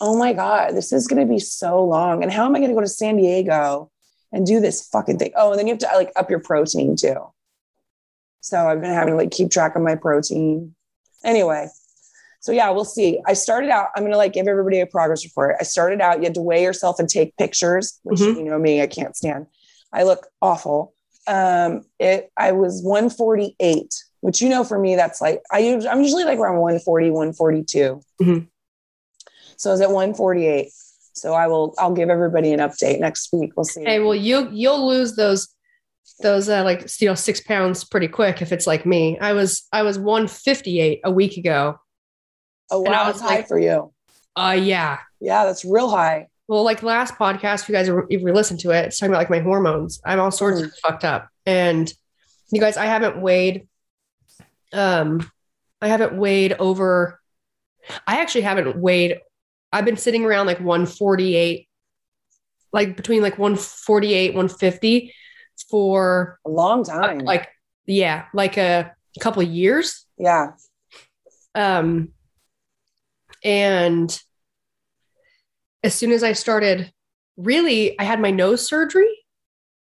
oh 0.00 0.16
my 0.16 0.32
God, 0.32 0.74
this 0.74 0.92
is 0.92 1.06
going 1.06 1.20
to 1.20 1.32
be 1.32 1.38
so 1.38 1.84
long. 1.84 2.22
And 2.22 2.32
how 2.32 2.46
am 2.46 2.54
I 2.54 2.58
going 2.58 2.70
to 2.70 2.74
go 2.74 2.80
to 2.80 2.88
San 2.88 3.16
Diego 3.16 3.90
and 4.32 4.46
do 4.46 4.60
this 4.60 4.88
fucking 4.88 5.18
thing? 5.18 5.32
Oh, 5.36 5.50
and 5.50 5.58
then 5.58 5.66
you 5.66 5.72
have 5.72 5.80
to 5.80 5.90
like 5.94 6.12
up 6.16 6.30
your 6.30 6.40
protein 6.40 6.96
too. 6.96 7.32
So 8.40 8.68
I've 8.68 8.80
been 8.80 8.92
having 8.92 9.14
to 9.14 9.16
like 9.16 9.30
keep 9.30 9.50
track 9.50 9.76
of 9.76 9.82
my 9.82 9.94
protein. 9.94 10.74
Anyway, 11.24 11.68
so 12.40 12.52
yeah, 12.52 12.70
we'll 12.70 12.84
see. 12.84 13.20
I 13.26 13.32
started 13.32 13.70
out, 13.70 13.88
I'm 13.96 14.04
gonna 14.04 14.16
like 14.16 14.32
give 14.32 14.46
everybody 14.46 14.80
a 14.80 14.86
progress 14.86 15.24
report. 15.24 15.56
I 15.60 15.64
started 15.64 16.00
out, 16.00 16.18
you 16.18 16.24
had 16.24 16.34
to 16.34 16.40
weigh 16.40 16.62
yourself 16.62 16.98
and 16.98 17.08
take 17.08 17.36
pictures, 17.36 17.98
which 18.04 18.20
mm-hmm. 18.20 18.38
you 18.38 18.44
know 18.44 18.58
me, 18.58 18.80
I 18.80 18.86
can't 18.86 19.16
stand. 19.16 19.46
I 19.92 20.04
look 20.04 20.26
awful. 20.40 20.94
Um, 21.26 21.84
it 21.98 22.30
I 22.36 22.52
was 22.52 22.82
148, 22.82 23.94
which 24.20 24.40
you 24.40 24.48
know 24.48 24.64
for 24.64 24.78
me, 24.78 24.96
that's 24.96 25.20
like 25.20 25.42
I 25.52 25.58
usually 25.58 25.88
I'm 25.88 26.02
usually 26.02 26.24
like 26.24 26.38
around 26.38 26.58
140, 26.58 27.10
142. 27.10 28.00
Mm-hmm. 28.22 28.44
So 29.56 29.70
I 29.70 29.72
was 29.72 29.80
at 29.80 29.90
148. 29.90 30.68
So 31.14 31.34
I 31.34 31.48
will 31.48 31.74
I'll 31.78 31.92
give 31.92 32.10
everybody 32.10 32.52
an 32.52 32.60
update 32.60 33.00
next 33.00 33.30
week. 33.32 33.52
We'll 33.56 33.64
see. 33.64 33.82
Hey, 33.84 33.98
well, 33.98 34.14
you'll 34.14 34.52
you'll 34.52 34.86
lose 34.86 35.16
those 35.16 35.48
those 36.20 36.48
uh, 36.48 36.64
like 36.64 36.88
you 37.00 37.08
know 37.08 37.14
six 37.14 37.40
pounds 37.40 37.84
pretty 37.84 38.08
quick 38.08 38.42
if 38.42 38.52
it's 38.52 38.66
like 38.66 38.84
me. 38.86 39.18
I 39.18 39.32
was 39.32 39.66
I 39.72 39.82
was 39.82 39.98
158 39.98 41.00
a 41.04 41.10
week 41.10 41.36
ago. 41.36 41.78
Oh 42.70 42.80
wow, 42.80 43.04
that's 43.04 43.20
high 43.20 43.36
like, 43.36 43.48
for 43.48 43.58
you. 43.58 43.92
Uh 44.36 44.56
yeah. 44.60 44.98
Yeah, 45.20 45.44
that's 45.44 45.64
real 45.64 45.90
high. 45.90 46.28
Well, 46.46 46.62
like 46.62 46.82
last 46.82 47.14
podcast, 47.14 47.62
if 47.62 47.68
you 47.68 47.74
guys 47.74 47.88
if 48.10 48.20
you 48.20 48.32
listen 48.32 48.56
to 48.58 48.70
it, 48.70 48.86
it's 48.86 48.98
talking 48.98 49.12
about 49.12 49.18
like 49.18 49.30
my 49.30 49.40
hormones. 49.40 50.00
I'm 50.04 50.20
all 50.20 50.30
sorts 50.30 50.60
mm. 50.60 50.64
of 50.64 50.74
fucked 50.78 51.04
up. 51.04 51.28
And 51.46 51.92
you 52.50 52.60
guys, 52.60 52.76
I 52.76 52.86
haven't 52.86 53.20
weighed 53.20 53.68
um 54.72 55.30
I 55.80 55.88
haven't 55.88 56.14
weighed 56.14 56.54
over 56.58 57.20
I 58.06 58.20
actually 58.20 58.42
haven't 58.42 58.76
weighed 58.76 59.18
I've 59.72 59.84
been 59.84 59.96
sitting 59.96 60.24
around 60.24 60.46
like 60.46 60.58
148 60.58 61.68
like 62.72 62.96
between 62.96 63.22
like 63.22 63.38
148 63.38 64.34
150 64.34 65.14
for 65.68 66.38
a 66.46 66.50
long 66.50 66.84
time. 66.84 67.18
like 67.20 67.48
yeah, 67.86 68.26
like 68.34 68.56
a 68.56 68.94
couple 69.20 69.42
of 69.42 69.48
years. 69.48 70.06
Yeah. 70.18 70.52
Um 71.54 72.10
and 73.44 74.20
as 75.82 75.94
soon 75.94 76.12
as 76.12 76.22
I 76.22 76.32
started 76.32 76.92
really 77.36 77.98
I 77.98 78.04
had 78.04 78.20
my 78.20 78.30
nose 78.30 78.66
surgery. 78.66 79.08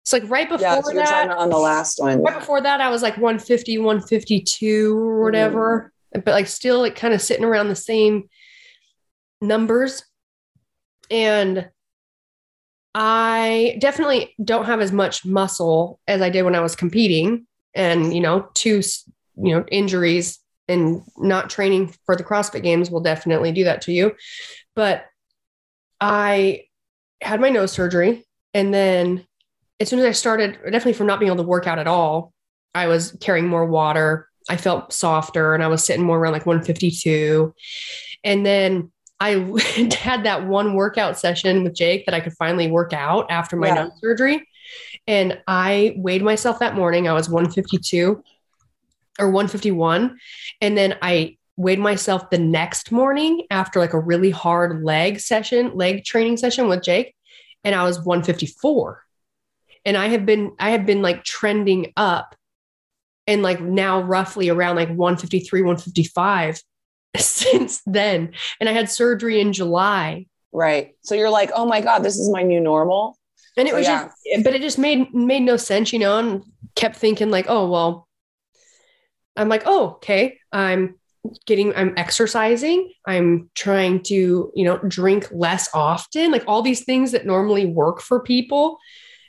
It's 0.03 0.13
like 0.13 0.29
right 0.29 0.47
before 0.47 0.93
yeah, 0.93 1.03
that 1.03 1.31
on 1.31 1.49
the 1.49 1.57
last 1.57 1.99
one. 1.99 2.21
Right 2.21 2.39
before 2.39 2.61
that 2.61 2.79
I 2.79 2.89
was 2.89 3.01
like 3.01 3.17
150, 3.17 3.79
152 3.79 4.97
or 4.97 5.23
whatever. 5.23 5.91
Mm. 6.15 6.23
But 6.23 6.31
like 6.31 6.47
still 6.47 6.79
like 6.79 6.95
kind 6.95 7.13
of 7.13 7.21
sitting 7.21 7.45
around 7.45 7.69
the 7.69 7.75
same 7.75 8.29
numbers. 9.41 10.03
And 11.09 11.69
I 12.97 13.77
definitely 13.79 14.33
don't 14.41 14.65
have 14.65 14.79
as 14.79 14.93
much 14.93 15.25
muscle 15.25 15.99
as 16.07 16.21
I 16.21 16.29
did 16.29 16.43
when 16.43 16.55
I 16.55 16.61
was 16.61 16.77
competing. 16.77 17.45
And, 17.73 18.13
you 18.13 18.21
know, 18.21 18.47
two, 18.53 18.81
you 19.35 19.53
know, 19.53 19.65
injuries 19.69 20.39
and 20.69 21.01
not 21.17 21.49
training 21.49 21.93
for 22.05 22.15
the 22.15 22.23
CrossFit 22.23 22.63
games 22.63 22.89
will 22.89 23.01
definitely 23.01 23.51
do 23.51 23.65
that 23.65 23.81
to 23.81 23.91
you. 23.91 24.15
But 24.75 25.05
I 25.99 26.63
had 27.21 27.41
my 27.41 27.49
nose 27.49 27.73
surgery. 27.73 28.25
And 28.53 28.73
then 28.73 29.27
as 29.81 29.89
soon 29.89 29.99
as 29.99 30.05
I 30.05 30.11
started, 30.11 30.53
definitely 30.63 30.93
from 30.93 31.07
not 31.07 31.19
being 31.19 31.29
able 31.29 31.43
to 31.43 31.49
work 31.49 31.67
out 31.67 31.79
at 31.79 31.87
all, 31.87 32.33
I 32.73 32.87
was 32.87 33.17
carrying 33.19 33.47
more 33.47 33.65
water. 33.65 34.29
I 34.47 34.55
felt 34.55 34.93
softer 34.93 35.53
and 35.53 35.61
I 35.61 35.67
was 35.67 35.85
sitting 35.85 36.05
more 36.05 36.17
around 36.17 36.31
like 36.31 36.45
152. 36.45 37.53
And 38.23 38.45
then 38.45 38.93
I 39.19 39.31
had 39.97 40.23
that 40.23 40.45
one 40.45 40.73
workout 40.73 41.17
session 41.17 41.63
with 41.63 41.75
Jake 41.75 42.05
that 42.05 42.15
I 42.15 42.19
could 42.19 42.33
finally 42.33 42.69
work 42.69 42.93
out 42.93 43.27
after 43.29 43.55
my 43.55 43.67
yeah. 43.67 43.83
nose 43.83 43.91
surgery. 44.01 44.47
And 45.07 45.41
I 45.47 45.93
weighed 45.97 46.23
myself 46.23 46.59
that 46.59 46.75
morning. 46.75 47.07
I 47.07 47.13
was 47.13 47.29
152 47.29 48.23
or 49.19 49.27
151. 49.27 50.17
And 50.61 50.77
then 50.77 50.97
I 51.01 51.37
weighed 51.57 51.79
myself 51.79 52.29
the 52.29 52.37
next 52.37 52.91
morning 52.91 53.43
after 53.49 53.79
like 53.79 53.93
a 53.93 53.99
really 53.99 54.31
hard 54.31 54.83
leg 54.83 55.19
session, 55.19 55.75
leg 55.75 56.03
training 56.03 56.37
session 56.37 56.67
with 56.67 56.83
Jake. 56.83 57.15
And 57.63 57.75
I 57.75 57.83
was 57.83 57.97
154. 57.99 59.01
And 59.85 59.95
I 59.95 60.07
have 60.07 60.25
been, 60.25 60.53
I 60.59 60.71
have 60.71 60.85
been 60.85 61.01
like 61.01 61.23
trending 61.23 61.93
up 61.95 62.35
and 63.27 63.41
like 63.43 63.61
now 63.61 64.01
roughly 64.01 64.49
around 64.49 64.75
like 64.75 64.89
153, 64.89 65.61
155 65.61 66.61
since 67.19 67.81
then. 67.85 68.33
And 68.59 68.69
I 68.69 68.73
had 68.73 68.89
surgery 68.89 69.39
in 69.39 69.53
July. 69.53 70.27
Right. 70.51 70.95
So 71.01 71.15
you're 71.15 71.29
like, 71.29 71.51
oh 71.53 71.65
my 71.65 71.81
God, 71.81 71.99
this 71.99 72.17
is 72.17 72.29
my 72.29 72.41
new 72.41 72.59
normal. 72.59 73.17
And 73.57 73.67
it 73.67 73.71
so, 73.71 73.77
was 73.77 73.87
yeah. 73.87 74.09
just, 74.25 74.43
but 74.43 74.55
it 74.55 74.61
just 74.61 74.77
made 74.77 75.13
made 75.13 75.41
no 75.41 75.57
sense, 75.57 75.93
you 75.93 75.99
know, 75.99 76.17
and 76.17 76.43
kept 76.75 76.95
thinking 76.95 77.29
like, 77.29 77.45
oh 77.49 77.69
well, 77.69 78.07
I'm 79.35 79.49
like, 79.49 79.63
oh, 79.65 79.91
okay. 79.95 80.39
I'm 80.51 80.95
getting 81.45 81.75
I'm 81.75 81.93
exercising. 81.97 82.91
I'm 83.05 83.49
trying 83.55 84.03
to, 84.03 84.51
you 84.53 84.65
know, 84.65 84.77
drink 84.79 85.27
less 85.31 85.69
often, 85.73 86.31
like 86.31 86.43
all 86.47 86.61
these 86.61 86.83
things 86.83 87.11
that 87.11 87.25
normally 87.25 87.65
work 87.65 88.01
for 88.01 88.19
people. 88.19 88.77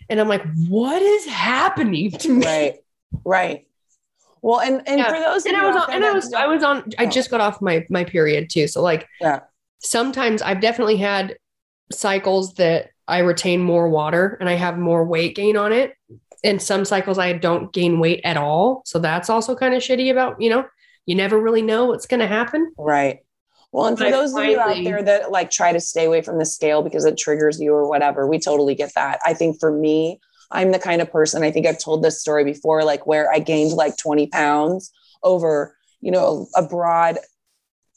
And 0.08 0.20
I'm 0.20 0.28
like, 0.28 0.44
what 0.68 1.02
is 1.02 1.26
happening 1.26 2.10
to 2.12 2.28
me? 2.28 2.46
Right. 2.46 2.74
Right. 3.24 3.65
Well, 4.46 4.60
and 4.60 4.80
and 4.86 5.00
yeah. 5.00 5.08
for 5.08 5.18
those, 5.18 5.44
and 5.44 5.56
I 5.56 5.66
was 5.66 5.74
on, 5.74 5.92
and 5.92 6.04
I 6.04 6.12
was 6.12 6.32
I 6.32 6.46
was 6.46 6.62
on. 6.62 6.92
I 6.98 7.06
just 7.06 7.30
got 7.30 7.40
off 7.40 7.60
my 7.60 7.84
my 7.90 8.04
period 8.04 8.48
too. 8.48 8.68
So 8.68 8.80
like, 8.80 9.08
yeah. 9.20 9.40
Sometimes 9.80 10.40
I've 10.40 10.60
definitely 10.60 10.98
had 10.98 11.36
cycles 11.90 12.54
that 12.54 12.90
I 13.08 13.18
retain 13.18 13.60
more 13.60 13.88
water 13.88 14.36
and 14.40 14.48
I 14.48 14.54
have 14.54 14.78
more 14.78 15.04
weight 15.04 15.36
gain 15.36 15.56
on 15.56 15.72
it. 15.72 15.94
And 16.44 16.60
some 16.60 16.84
cycles 16.84 17.18
I 17.18 17.32
don't 17.32 17.72
gain 17.72 17.98
weight 17.98 18.20
at 18.24 18.36
all. 18.36 18.82
So 18.84 18.98
that's 18.98 19.30
also 19.30 19.54
kind 19.54 19.74
of 19.74 19.82
shitty 19.82 20.10
about, 20.10 20.40
you 20.40 20.50
know, 20.50 20.64
you 21.06 21.14
never 21.14 21.40
really 21.40 21.62
know 21.62 21.86
what's 21.86 22.06
going 22.06 22.20
to 22.20 22.26
happen. 22.26 22.72
Right. 22.78 23.20
Well, 23.72 23.86
and 23.86 23.98
for 23.98 24.10
those 24.10 24.32
finally, 24.32 24.54
of 24.54 24.60
you 24.60 24.60
out 24.60 24.84
there 24.84 25.02
that 25.02 25.30
like 25.30 25.50
try 25.50 25.72
to 25.72 25.80
stay 25.80 26.06
away 26.06 26.22
from 26.22 26.38
the 26.38 26.46
scale 26.46 26.82
because 26.82 27.04
it 27.04 27.18
triggers 27.18 27.60
you 27.60 27.74
or 27.74 27.88
whatever, 27.88 28.26
we 28.26 28.38
totally 28.38 28.74
get 28.74 28.94
that. 28.94 29.20
I 29.24 29.34
think 29.34 29.60
for 29.60 29.70
me, 29.70 30.20
I'm 30.50 30.72
the 30.72 30.78
kind 30.78 31.02
of 31.02 31.10
person, 31.10 31.42
I 31.42 31.50
think 31.50 31.66
I've 31.66 31.78
told 31.78 32.02
this 32.02 32.20
story 32.20 32.44
before, 32.44 32.84
like 32.84 33.06
where 33.06 33.32
I 33.32 33.38
gained 33.38 33.72
like 33.72 33.96
20 33.96 34.28
pounds 34.28 34.92
over, 35.22 35.76
you 36.00 36.10
know, 36.10 36.46
a, 36.54 36.62
broad 36.62 37.18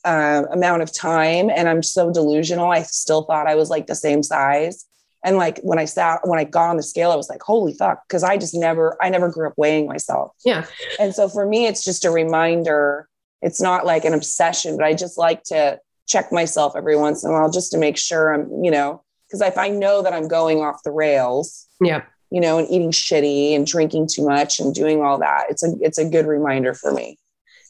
uh, 0.05 0.43
amount 0.51 0.81
of 0.81 0.93
time. 0.93 1.49
And 1.49 1.67
I'm 1.69 1.83
so 1.83 2.11
delusional. 2.11 2.71
I 2.71 2.83
still 2.83 3.23
thought 3.23 3.47
I 3.47 3.55
was 3.55 3.69
like 3.69 3.87
the 3.87 3.95
same 3.95 4.23
size. 4.23 4.85
And 5.23 5.37
like 5.37 5.59
when 5.59 5.77
I 5.77 5.85
sat, 5.85 6.21
when 6.23 6.39
I 6.39 6.45
got 6.45 6.69
on 6.69 6.77
the 6.77 6.83
scale, 6.83 7.11
I 7.11 7.15
was 7.15 7.29
like, 7.29 7.41
holy 7.43 7.73
fuck. 7.73 8.07
Cause 8.07 8.23
I 8.23 8.37
just 8.37 8.55
never, 8.55 8.97
I 9.01 9.09
never 9.09 9.29
grew 9.29 9.47
up 9.47 9.53
weighing 9.57 9.85
myself. 9.85 10.31
Yeah. 10.45 10.65
And 10.99 11.13
so 11.13 11.27
for 11.27 11.45
me, 11.45 11.67
it's 11.67 11.83
just 11.83 12.05
a 12.05 12.11
reminder. 12.11 13.09
It's 13.41 13.61
not 13.61 13.85
like 13.85 14.05
an 14.05 14.13
obsession, 14.13 14.77
but 14.77 14.85
I 14.85 14.93
just 14.93 15.17
like 15.17 15.43
to 15.45 15.79
check 16.07 16.31
myself 16.31 16.73
every 16.75 16.95
once 16.95 17.23
in 17.23 17.29
a 17.29 17.33
while 17.33 17.51
just 17.51 17.71
to 17.73 17.77
make 17.77 17.97
sure 17.97 18.33
I'm, 18.33 18.63
you 18.63 18.71
know, 18.71 19.03
because 19.27 19.41
if 19.41 19.57
I 19.57 19.69
know 19.69 20.01
that 20.01 20.13
I'm 20.13 20.27
going 20.27 20.59
off 20.59 20.83
the 20.83 20.91
rails, 20.91 21.67
Yeah. 21.81 22.03
You 22.31 22.39
know, 22.39 22.59
and 22.59 22.69
eating 22.69 22.91
shitty 22.91 23.55
and 23.55 23.65
drinking 23.65 24.07
too 24.11 24.25
much 24.25 24.59
and 24.59 24.73
doing 24.73 25.01
all 25.01 25.17
that, 25.19 25.45
it's 25.49 25.63
a 25.63 25.73
it's 25.81 25.97
a 25.97 26.09
good 26.09 26.27
reminder 26.27 26.73
for 26.73 26.91
me. 26.91 27.17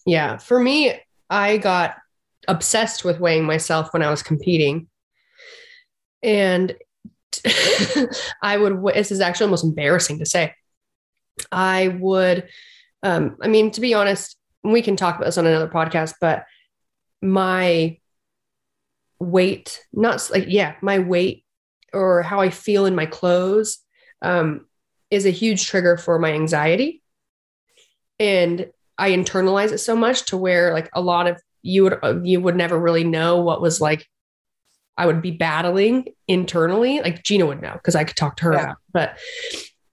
Yeah. 0.05 0.37
For 0.37 0.59
me, 0.59 0.99
I 1.29 1.57
got 1.57 1.95
obsessed 2.47 3.05
with 3.05 3.19
weighing 3.19 3.43
myself 3.43 3.93
when 3.93 4.01
I 4.01 4.09
was 4.09 4.23
competing. 4.23 4.87
And 6.23 6.75
I 8.41 8.57
would, 8.57 8.83
this 8.95 9.11
is 9.11 9.21
actually 9.21 9.45
almost 9.45 9.63
embarrassing 9.63 10.19
to 10.19 10.25
say. 10.25 10.53
I 11.51 11.89
would, 11.99 12.49
um, 13.03 13.37
I 13.41 13.47
mean, 13.47 13.71
to 13.71 13.81
be 13.81 13.93
honest, 13.93 14.35
we 14.63 14.81
can 14.81 14.95
talk 14.95 15.15
about 15.15 15.25
this 15.25 15.37
on 15.37 15.45
another 15.45 15.69
podcast, 15.69 16.15
but 16.19 16.43
my 17.21 17.97
weight, 19.19 19.85
not 19.93 20.27
like, 20.31 20.45
yeah, 20.47 20.75
my 20.81 20.99
weight 20.99 21.45
or 21.93 22.23
how 22.23 22.41
I 22.41 22.49
feel 22.49 22.85
in 22.85 22.95
my 22.95 23.05
clothes 23.05 23.79
um, 24.21 24.65
is 25.09 25.25
a 25.25 25.29
huge 25.31 25.65
trigger 25.67 25.97
for 25.97 26.19
my 26.19 26.31
anxiety. 26.33 27.01
And 28.19 28.67
I 28.97 29.11
internalize 29.11 29.71
it 29.71 29.77
so 29.79 29.95
much 29.95 30.25
to 30.27 30.37
where 30.37 30.73
like 30.73 30.89
a 30.93 31.01
lot 31.01 31.27
of 31.27 31.41
you 31.61 31.83
would 31.83 32.21
you 32.23 32.41
would 32.41 32.55
never 32.55 32.77
really 32.77 33.03
know 33.03 33.41
what 33.41 33.61
was 33.61 33.79
like 33.81 34.05
I 34.97 35.05
would 35.05 35.21
be 35.21 35.31
battling 35.31 36.07
internally. 36.27 36.99
Like 36.99 37.23
Gina 37.23 37.45
would 37.45 37.61
know 37.61 37.73
because 37.73 37.95
I 37.95 38.03
could 38.03 38.17
talk 38.17 38.35
to 38.37 38.43
her 38.45 38.53
Yeah. 38.53 38.63
about. 38.63 38.77
But 38.91 39.17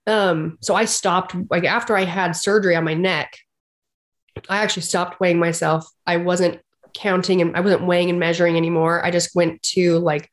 um, 0.09 0.59
so 0.61 0.75
I 0.75 0.85
stopped 0.85 1.37
like 1.49 1.65
after 1.65 1.97
I 1.97 2.05
had 2.05 2.33
surgery 2.33 2.75
on 2.75 2.85
my 2.85 2.95
neck, 2.95 3.37
I 4.49 4.59
actually 4.59 4.83
stopped 4.83 5.21
weighing 5.21 5.39
myself. 5.39 5.89
I 6.07 6.17
wasn't 6.17 6.61
counting 6.95 7.41
and 7.41 7.57
I 7.57 7.61
wasn't 7.61 7.87
weighing 7.87 8.11
and 8.11 8.19
measuring 8.19 8.57
anymore. 8.57 9.05
I 9.05 9.11
just 9.13 9.35
went 9.37 9.63
to 9.75 9.99
like 9.99 10.29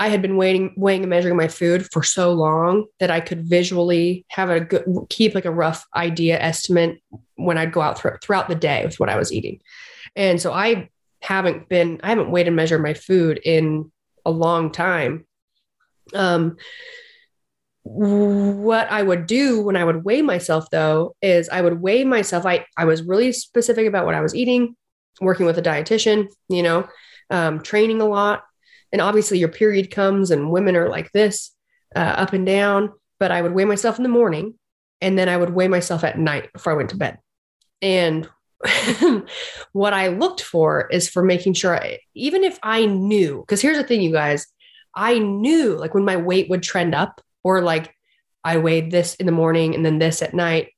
I 0.00 0.08
had 0.08 0.22
been 0.22 0.38
weighing 0.38 0.72
weighing 0.78 1.02
and 1.02 1.10
measuring 1.10 1.36
my 1.36 1.46
food 1.46 1.86
for 1.92 2.02
so 2.02 2.32
long 2.32 2.86
that 3.00 3.10
I 3.10 3.20
could 3.20 3.44
visually 3.44 4.24
have 4.30 4.48
a 4.48 4.58
good 4.58 4.84
keep 5.10 5.34
like 5.34 5.44
a 5.44 5.52
rough 5.52 5.86
idea 5.94 6.40
estimate 6.40 7.02
when 7.36 7.58
I'd 7.58 7.70
go 7.70 7.82
out 7.82 7.98
thro- 7.98 8.16
throughout 8.22 8.48
the 8.48 8.54
day 8.54 8.82
with 8.86 8.98
what 8.98 9.10
I 9.10 9.16
was 9.16 9.30
eating. 9.30 9.60
And 10.16 10.40
so 10.40 10.54
I 10.54 10.88
haven't 11.20 11.68
been 11.68 12.00
I 12.02 12.08
haven't 12.08 12.30
weighed 12.30 12.46
and 12.46 12.56
measured 12.56 12.82
my 12.82 12.94
food 12.94 13.40
in 13.44 13.92
a 14.24 14.30
long 14.30 14.72
time. 14.72 15.26
Um 16.14 16.56
what 17.82 18.90
I 18.90 19.02
would 19.02 19.26
do 19.26 19.62
when 19.62 19.76
I 19.76 19.84
would 19.84 20.04
weigh 20.04 20.22
myself 20.22 20.70
though 20.70 21.14
is 21.20 21.50
I 21.50 21.60
would 21.60 21.82
weigh 21.82 22.04
myself. 22.04 22.46
I, 22.46 22.64
I 22.76 22.86
was 22.86 23.02
really 23.02 23.32
specific 23.32 23.86
about 23.86 24.06
what 24.06 24.14
I 24.14 24.20
was 24.20 24.34
eating, 24.34 24.76
working 25.20 25.44
with 25.44 25.58
a 25.58 25.62
dietitian, 25.62 26.28
you 26.48 26.62
know, 26.62 26.88
um, 27.30 27.62
training 27.62 28.00
a 28.00 28.06
lot. 28.06 28.44
And 28.92 29.00
obviously 29.00 29.38
your 29.38 29.48
period 29.48 29.90
comes 29.90 30.30
and 30.30 30.50
women 30.50 30.76
are 30.76 30.88
like 30.88 31.12
this, 31.12 31.52
uh, 31.94 31.98
up 31.98 32.32
and 32.32 32.46
down, 32.46 32.92
but 33.18 33.30
I 33.30 33.42
would 33.42 33.52
weigh 33.52 33.64
myself 33.64 33.98
in 33.98 34.02
the 34.02 34.08
morning 34.08 34.54
and 35.00 35.18
then 35.18 35.28
I 35.28 35.36
would 35.36 35.50
weigh 35.50 35.68
myself 35.68 36.04
at 36.04 36.18
night 36.18 36.52
before 36.52 36.72
I 36.72 36.76
went 36.76 36.90
to 36.90 36.96
bed. 36.96 37.18
And 37.82 38.28
what 39.72 39.94
I 39.94 40.08
looked 40.08 40.42
for 40.42 40.86
is 40.88 41.08
for 41.08 41.22
making 41.22 41.54
sure, 41.54 41.76
I, 41.76 41.98
even 42.14 42.44
if 42.44 42.58
I 42.62 42.86
knew, 42.86 43.40
because 43.40 43.62
here's 43.62 43.78
the 43.78 43.84
thing, 43.84 44.02
you 44.02 44.12
guys, 44.12 44.46
I 44.94 45.18
knew 45.18 45.76
like 45.76 45.94
when 45.94 46.04
my 46.04 46.16
weight 46.16 46.50
would 46.50 46.62
trend 46.62 46.94
up 46.94 47.20
or 47.42 47.62
like 47.62 47.94
I 48.44 48.58
weighed 48.58 48.90
this 48.90 49.14
in 49.14 49.26
the 49.26 49.32
morning 49.32 49.74
and 49.74 49.84
then 49.84 49.98
this 49.98 50.22
at 50.22 50.34
night. 50.34 50.70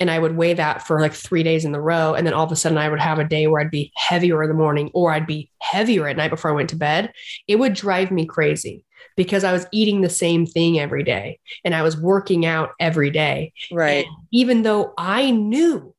And 0.00 0.10
I 0.10 0.18
would 0.18 0.36
weigh 0.36 0.54
that 0.54 0.86
for 0.86 1.00
like 1.00 1.12
three 1.12 1.42
days 1.42 1.64
in 1.64 1.72
the 1.72 1.80
row. 1.80 2.14
And 2.14 2.26
then 2.26 2.34
all 2.34 2.44
of 2.46 2.52
a 2.52 2.56
sudden 2.56 2.78
I 2.78 2.88
would 2.88 3.00
have 3.00 3.18
a 3.18 3.24
day 3.24 3.46
where 3.46 3.60
I'd 3.60 3.70
be 3.70 3.92
heavier 3.96 4.42
in 4.42 4.48
the 4.48 4.54
morning 4.54 4.90
or 4.94 5.10
I'd 5.12 5.26
be 5.26 5.50
heavier 5.60 6.06
at 6.06 6.16
night 6.16 6.30
before 6.30 6.50
I 6.50 6.54
went 6.54 6.70
to 6.70 6.76
bed. 6.76 7.12
It 7.48 7.56
would 7.56 7.74
drive 7.74 8.10
me 8.12 8.24
crazy 8.24 8.84
because 9.16 9.42
I 9.42 9.52
was 9.52 9.66
eating 9.72 10.00
the 10.00 10.08
same 10.08 10.46
thing 10.46 10.78
every 10.78 11.02
day 11.02 11.40
and 11.64 11.74
I 11.74 11.82
was 11.82 11.96
working 11.96 12.46
out 12.46 12.70
every 12.78 13.10
day. 13.10 13.52
Right. 13.72 14.06
And 14.06 14.14
even 14.30 14.62
though 14.62 14.94
I 14.96 15.32
knew 15.32 15.94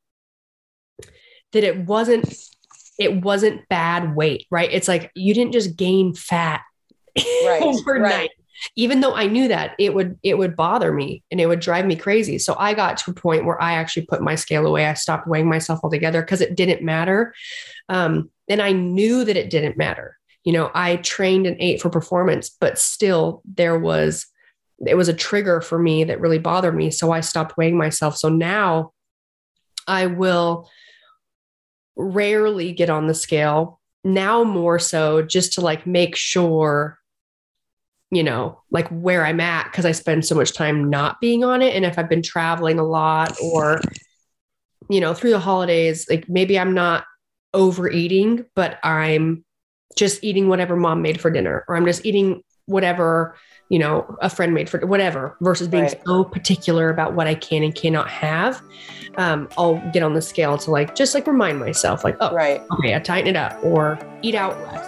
that 1.51 1.63
it 1.63 1.85
wasn't 1.85 2.33
it 2.99 3.21
wasn't 3.21 3.67
bad 3.69 4.15
weight, 4.15 4.45
right? 4.51 4.69
It's 4.71 4.87
like 4.87 5.11
you 5.15 5.33
didn't 5.33 5.53
just 5.53 5.75
gain 5.77 6.13
fat 6.13 6.61
Right, 7.17 7.61
overnight. 7.61 8.11
right. 8.11 8.29
Even 8.75 8.99
though 8.99 9.15
I 9.15 9.27
knew 9.27 9.47
that 9.47 9.75
it 9.79 9.93
would 9.93 10.17
it 10.23 10.37
would 10.37 10.55
bother 10.55 10.91
me 10.91 11.23
and 11.31 11.39
it 11.39 11.47
would 11.47 11.59
drive 11.59 11.85
me 11.85 11.95
crazy. 11.95 12.37
So 12.37 12.55
I 12.57 12.73
got 12.73 12.97
to 12.97 13.11
a 13.11 13.13
point 13.13 13.45
where 13.45 13.61
I 13.61 13.73
actually 13.73 14.05
put 14.05 14.21
my 14.21 14.35
scale 14.35 14.65
away. 14.65 14.85
I 14.85 14.93
stopped 14.93 15.27
weighing 15.27 15.49
myself 15.49 15.79
altogether 15.83 16.21
because 16.21 16.41
it 16.41 16.55
didn't 16.55 16.83
matter. 16.83 17.33
Um, 17.87 18.29
and 18.47 18.61
I 18.61 18.71
knew 18.71 19.23
that 19.25 19.37
it 19.37 19.49
didn't 19.49 19.77
matter. 19.77 20.17
You 20.43 20.53
know, 20.53 20.71
I 20.73 20.97
trained 20.97 21.47
and 21.47 21.57
ate 21.59 21.81
for 21.81 21.89
performance, 21.89 22.49
but 22.49 22.79
still 22.79 23.41
there 23.45 23.77
was 23.77 24.25
it 24.85 24.95
was 24.95 25.09
a 25.09 25.13
trigger 25.13 25.61
for 25.61 25.77
me 25.77 26.05
that 26.05 26.21
really 26.21 26.39
bothered 26.39 26.75
me. 26.75 26.89
So 26.91 27.11
I 27.11 27.19
stopped 27.19 27.57
weighing 27.57 27.77
myself. 27.77 28.17
So 28.17 28.29
now 28.29 28.93
I 29.87 30.05
will 30.05 30.69
rarely 31.95 32.71
get 32.71 32.89
on 32.89 33.07
the 33.07 33.13
scale 33.13 33.79
now 34.03 34.43
more 34.43 34.79
so 34.79 35.21
just 35.21 35.53
to 35.53 35.61
like 35.61 35.85
make 35.85 36.15
sure 36.15 36.98
you 38.11 38.23
know 38.23 38.59
like 38.71 38.87
where 38.89 39.25
i'm 39.25 39.39
at 39.39 39.65
because 39.65 39.85
i 39.85 39.91
spend 39.91 40.25
so 40.25 40.33
much 40.35 40.53
time 40.53 40.89
not 40.89 41.19
being 41.21 41.43
on 41.43 41.61
it 41.61 41.75
and 41.75 41.85
if 41.85 41.99
i've 41.99 42.09
been 42.09 42.23
traveling 42.23 42.79
a 42.79 42.83
lot 42.83 43.35
or 43.41 43.79
you 44.89 44.99
know 44.99 45.13
through 45.13 45.29
the 45.29 45.39
holidays 45.39 46.07
like 46.09 46.27
maybe 46.27 46.57
i'm 46.57 46.73
not 46.73 47.05
overeating 47.53 48.45
but 48.55 48.79
i'm 48.83 49.43
just 49.95 50.23
eating 50.23 50.47
whatever 50.47 50.75
mom 50.75 51.01
made 51.01 51.19
for 51.19 51.29
dinner 51.29 51.63
or 51.67 51.75
i'm 51.75 51.85
just 51.85 52.05
eating 52.05 52.41
whatever 52.65 53.35
you 53.69 53.77
know 53.79 54.15
a 54.21 54.29
friend 54.29 54.53
made 54.53 54.69
for 54.69 54.79
whatever 54.85 55.35
versus 55.41 55.67
being 55.67 55.83
Right. 55.83 56.01
so 56.05 56.23
particular 56.23 56.89
about 56.89 57.13
what 57.13 57.27
i 57.27 57.35
can 57.35 57.63
and 57.63 57.73
cannot 57.75 58.09
have 58.09 58.61
um, 59.17 59.49
i'll 59.57 59.77
get 59.91 60.01
on 60.03 60.13
the 60.13 60.21
scale 60.21 60.57
to 60.59 60.71
like 60.71 60.95
just 60.95 61.13
like 61.13 61.27
remind 61.27 61.59
myself 61.59 62.03
like 62.03 62.15
oh 62.21 62.33
Right. 62.33 62.61
okay 62.79 62.95
i 62.95 62.99
tighten 62.99 63.27
it 63.27 63.35
up 63.35 63.61
or 63.63 63.99
eat 64.21 64.35
out 64.35 64.59
less 64.61 64.87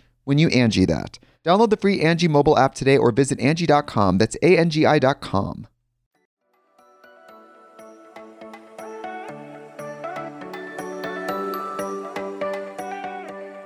when 0.23 0.37
you 0.37 0.47
Angi 0.49 0.87
that. 0.87 1.19
Download 1.43 1.69
the 1.69 1.77
free 1.77 1.99
Angi 2.01 2.29
mobile 2.29 2.57
app 2.57 2.75
today 2.75 2.97
or 2.97 3.11
visit 3.11 3.39
Angi.com. 3.39 4.19
That's 4.19 4.37
A-N-G-I 4.43 4.99
dot 4.99 5.21
com. 5.21 5.67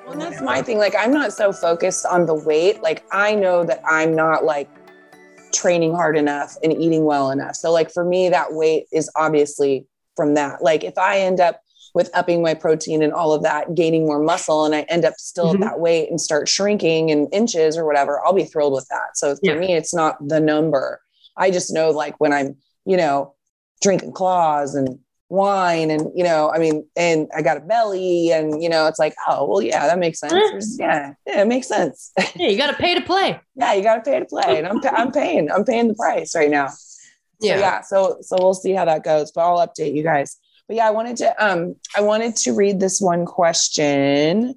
Well, 0.08 0.18
that's 0.18 0.42
my 0.42 0.62
thing. 0.62 0.78
Like, 0.78 0.96
I'm 0.98 1.12
not 1.12 1.34
so 1.34 1.52
focused 1.52 2.06
on 2.06 2.26
the 2.26 2.34
weight. 2.34 2.82
Like, 2.82 3.04
I 3.12 3.36
know 3.36 3.66
that 3.66 3.82
I'm 3.86 4.16
not 4.16 4.46
like 4.46 4.70
training 5.52 5.94
hard 5.94 6.16
enough 6.16 6.56
and 6.64 6.72
eating 6.72 7.04
well 7.04 7.32
enough. 7.32 7.58
So, 7.58 7.74
like, 7.74 7.92
for 7.92 8.06
me, 8.06 8.30
that 8.30 8.54
weight 8.54 8.86
is 8.94 9.10
obviously 9.18 9.86
from 10.16 10.36
that. 10.36 10.62
Like, 10.62 10.86
if 10.86 10.98
I 10.98 11.20
end 11.20 11.42
up 11.42 11.60
with 11.96 12.12
upping 12.14 12.44
my 12.44 12.54
protein 12.54 13.02
and 13.02 13.12
all 13.14 13.32
of 13.34 13.42
that, 13.42 13.74
gaining 13.74 14.06
more 14.06 14.20
muscle, 14.20 14.66
and 14.66 14.76
I 14.76 14.82
end 14.82 15.06
up 15.06 15.16
still 15.18 15.48
Mhm. 15.52 15.56
at 15.56 15.60
that 15.62 15.80
weight 15.80 16.10
and 16.12 16.22
start 16.22 16.48
shrinking 16.48 17.10
in 17.10 17.28
inches 17.32 17.78
or 17.78 17.86
whatever, 17.86 18.24
I'll 18.24 18.34
be 18.34 18.44
thrilled 18.44 18.74
with 18.74 18.88
that. 18.90 19.16
So, 19.16 19.34
for 19.36 19.40
Yeah. 19.42 19.54
me, 19.56 19.74
it's 19.74 19.94
not 19.94 20.16
the 20.28 20.40
number. 20.40 21.00
I 21.38 21.50
just 21.50 21.74
know, 21.74 21.90
like, 21.90 22.14
when 22.20 22.32
I'm, 22.34 22.58
you 22.86 22.98
know, 22.98 23.34
drinking 23.82 24.12
claws 24.14 24.76
and 24.76 25.00
wine 25.30 25.90
and 25.90 26.12
you 26.16 26.24
know 26.24 26.52
i 26.54 26.60
mean 26.60 26.86
and 26.96 27.28
i 27.36 27.42
got 27.42 27.58
a 27.58 27.60
belly 27.60 28.32
and 28.32 28.62
you 28.62 28.70
know 28.70 28.86
it's 28.86 29.00
like 29.00 29.16
oh 29.28 29.44
well 29.50 29.60
yeah 29.60 29.88
that 29.88 29.98
makes 29.98 30.20
sense 30.20 30.78
yeah 30.80 31.14
yeah 31.26 31.42
it 31.42 31.48
makes 31.48 31.68
sense 31.68 32.12
Yeah, 32.36 32.48
you 32.50 32.58
got 32.58 32.68
to 32.68 32.76
pay 32.78 32.94
to 32.94 33.02
play. 33.02 33.40
yeah 33.56 33.74
you 33.74 33.82
got 33.82 33.96
to 33.96 34.02
pay 34.12 34.20
to 34.20 34.26
play 34.26 34.60
and 34.60 34.68
i'm, 34.68 34.80
I'm 34.86 35.12
paying 35.12 35.50
i'm 35.52 35.66
paying 35.66 35.88
the 35.88 35.96
price 35.96 36.36
right 36.36 36.50
now 36.50 36.68
so 36.68 36.78
Yeah. 37.42 37.60
yeah 37.60 37.82
so 37.82 38.18
so 38.22 38.36
we'll 38.40 38.54
see 38.54 38.74
how 38.74 38.86
that 38.86 39.04
goes 39.04 39.32
but 39.32 39.42
i'll 39.42 39.68
update 39.68 39.96
you 39.96 40.04
guys 40.04 40.38
but 40.68 40.76
yeah 40.76 40.88
i 40.88 40.92
wanted 40.92 41.18
to 41.18 41.46
um 41.46 41.76
i 41.96 42.02
wanted 42.02 42.36
to 42.36 42.54
read 42.54 42.80
this 42.80 43.00
one 43.00 43.26
question 43.26 44.56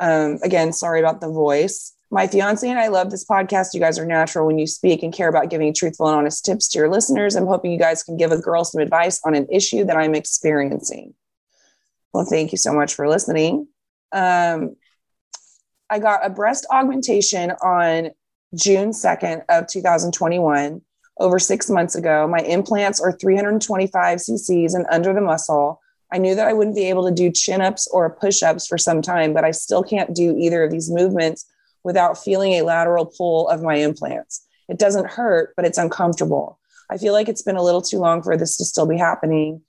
um 0.00 0.38
again 0.42 0.72
sorry 0.72 1.00
about 1.00 1.20
the 1.20 1.28
voice 1.28 1.94
my 2.10 2.26
fiance 2.26 2.68
and 2.68 2.78
I 2.78 2.88
love 2.88 3.10
this 3.10 3.24
podcast. 3.24 3.72
You 3.72 3.80
guys 3.80 3.98
are 3.98 4.04
natural 4.04 4.46
when 4.46 4.58
you 4.58 4.66
speak 4.66 5.02
and 5.02 5.12
care 5.12 5.28
about 5.28 5.48
giving 5.48 5.72
truthful 5.72 6.08
and 6.08 6.16
honest 6.16 6.44
tips 6.44 6.68
to 6.68 6.78
your 6.78 6.88
listeners. 6.88 7.36
I'm 7.36 7.46
hoping 7.46 7.70
you 7.70 7.78
guys 7.78 8.02
can 8.02 8.16
give 8.16 8.32
a 8.32 8.38
girl 8.38 8.64
some 8.64 8.82
advice 8.82 9.20
on 9.24 9.34
an 9.36 9.46
issue 9.50 9.84
that 9.84 9.96
I'm 9.96 10.14
experiencing. 10.14 11.14
Well, 12.12 12.24
thank 12.24 12.50
you 12.50 12.58
so 12.58 12.72
much 12.72 12.94
for 12.94 13.08
listening. 13.08 13.68
Um, 14.10 14.74
I 15.88 16.00
got 16.00 16.26
a 16.26 16.30
breast 16.30 16.66
augmentation 16.70 17.52
on 17.62 18.10
June 18.54 18.90
2nd 18.90 19.44
of 19.48 19.68
2021, 19.68 20.82
over 21.20 21.38
six 21.38 21.70
months 21.70 21.94
ago. 21.94 22.26
My 22.26 22.40
implants 22.40 23.00
are 23.00 23.12
325 23.12 24.18
cc's 24.18 24.74
and 24.74 24.86
under 24.90 25.12
the 25.12 25.20
muscle. 25.20 25.80
I 26.12 26.18
knew 26.18 26.34
that 26.34 26.48
I 26.48 26.52
wouldn't 26.52 26.74
be 26.74 26.88
able 26.88 27.06
to 27.06 27.14
do 27.14 27.30
chin 27.30 27.60
ups 27.60 27.86
or 27.88 28.10
push 28.10 28.42
ups 28.42 28.66
for 28.66 28.78
some 28.78 29.00
time, 29.00 29.32
but 29.32 29.44
I 29.44 29.52
still 29.52 29.82
can't 29.82 30.14
do 30.14 30.36
either 30.36 30.64
of 30.64 30.72
these 30.72 30.90
movements 30.90 31.46
without 31.84 32.22
feeling 32.22 32.54
a 32.54 32.62
lateral 32.62 33.06
pull 33.06 33.48
of 33.48 33.62
my 33.62 33.76
implants. 33.76 34.44
It 34.68 34.78
doesn't 34.78 35.06
hurt, 35.06 35.54
but 35.56 35.64
it's 35.64 35.78
uncomfortable. 35.78 36.58
I 36.90 36.96
feel 36.98 37.12
like 37.12 37.28
it's 37.28 37.42
been 37.42 37.56
a 37.56 37.62
little 37.62 37.82
too 37.82 37.98
long 37.98 38.22
for 38.22 38.36
this 38.36 38.56
to 38.56 38.64
still 38.64 38.86
be 38.86 38.98
happening. 38.98 39.62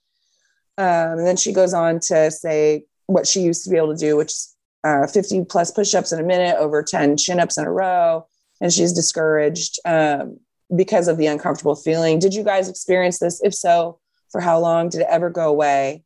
Um, 0.78 1.18
and 1.18 1.26
then 1.26 1.36
she 1.36 1.52
goes 1.52 1.74
on 1.74 2.00
to 2.00 2.30
say 2.30 2.86
what 3.06 3.26
she 3.26 3.40
used 3.40 3.64
to 3.64 3.70
be 3.70 3.76
able 3.76 3.94
to 3.94 4.00
do, 4.00 4.16
which 4.16 4.32
is 4.32 4.56
uh, 4.84 5.06
50 5.06 5.44
plus 5.44 5.70
push 5.70 5.94
ups 5.94 6.12
in 6.12 6.18
a 6.18 6.24
minute, 6.24 6.56
over 6.58 6.82
10 6.82 7.16
chin 7.16 7.38
ups 7.38 7.58
in 7.58 7.64
a 7.64 7.70
row. 7.70 8.26
And 8.60 8.72
she's 8.72 8.92
discouraged 8.92 9.78
um, 9.84 10.38
because 10.76 11.08
of 11.08 11.18
the 11.18 11.26
uncomfortable 11.26 11.74
feeling. 11.74 12.18
Did 12.18 12.34
you 12.34 12.42
guys 12.44 12.68
experience 12.68 13.18
this? 13.18 13.40
If 13.42 13.54
so, 13.54 13.98
for 14.30 14.40
how 14.40 14.58
long? 14.58 14.88
Did 14.88 15.02
it 15.02 15.06
ever 15.10 15.30
go 15.30 15.48
away? 15.48 16.04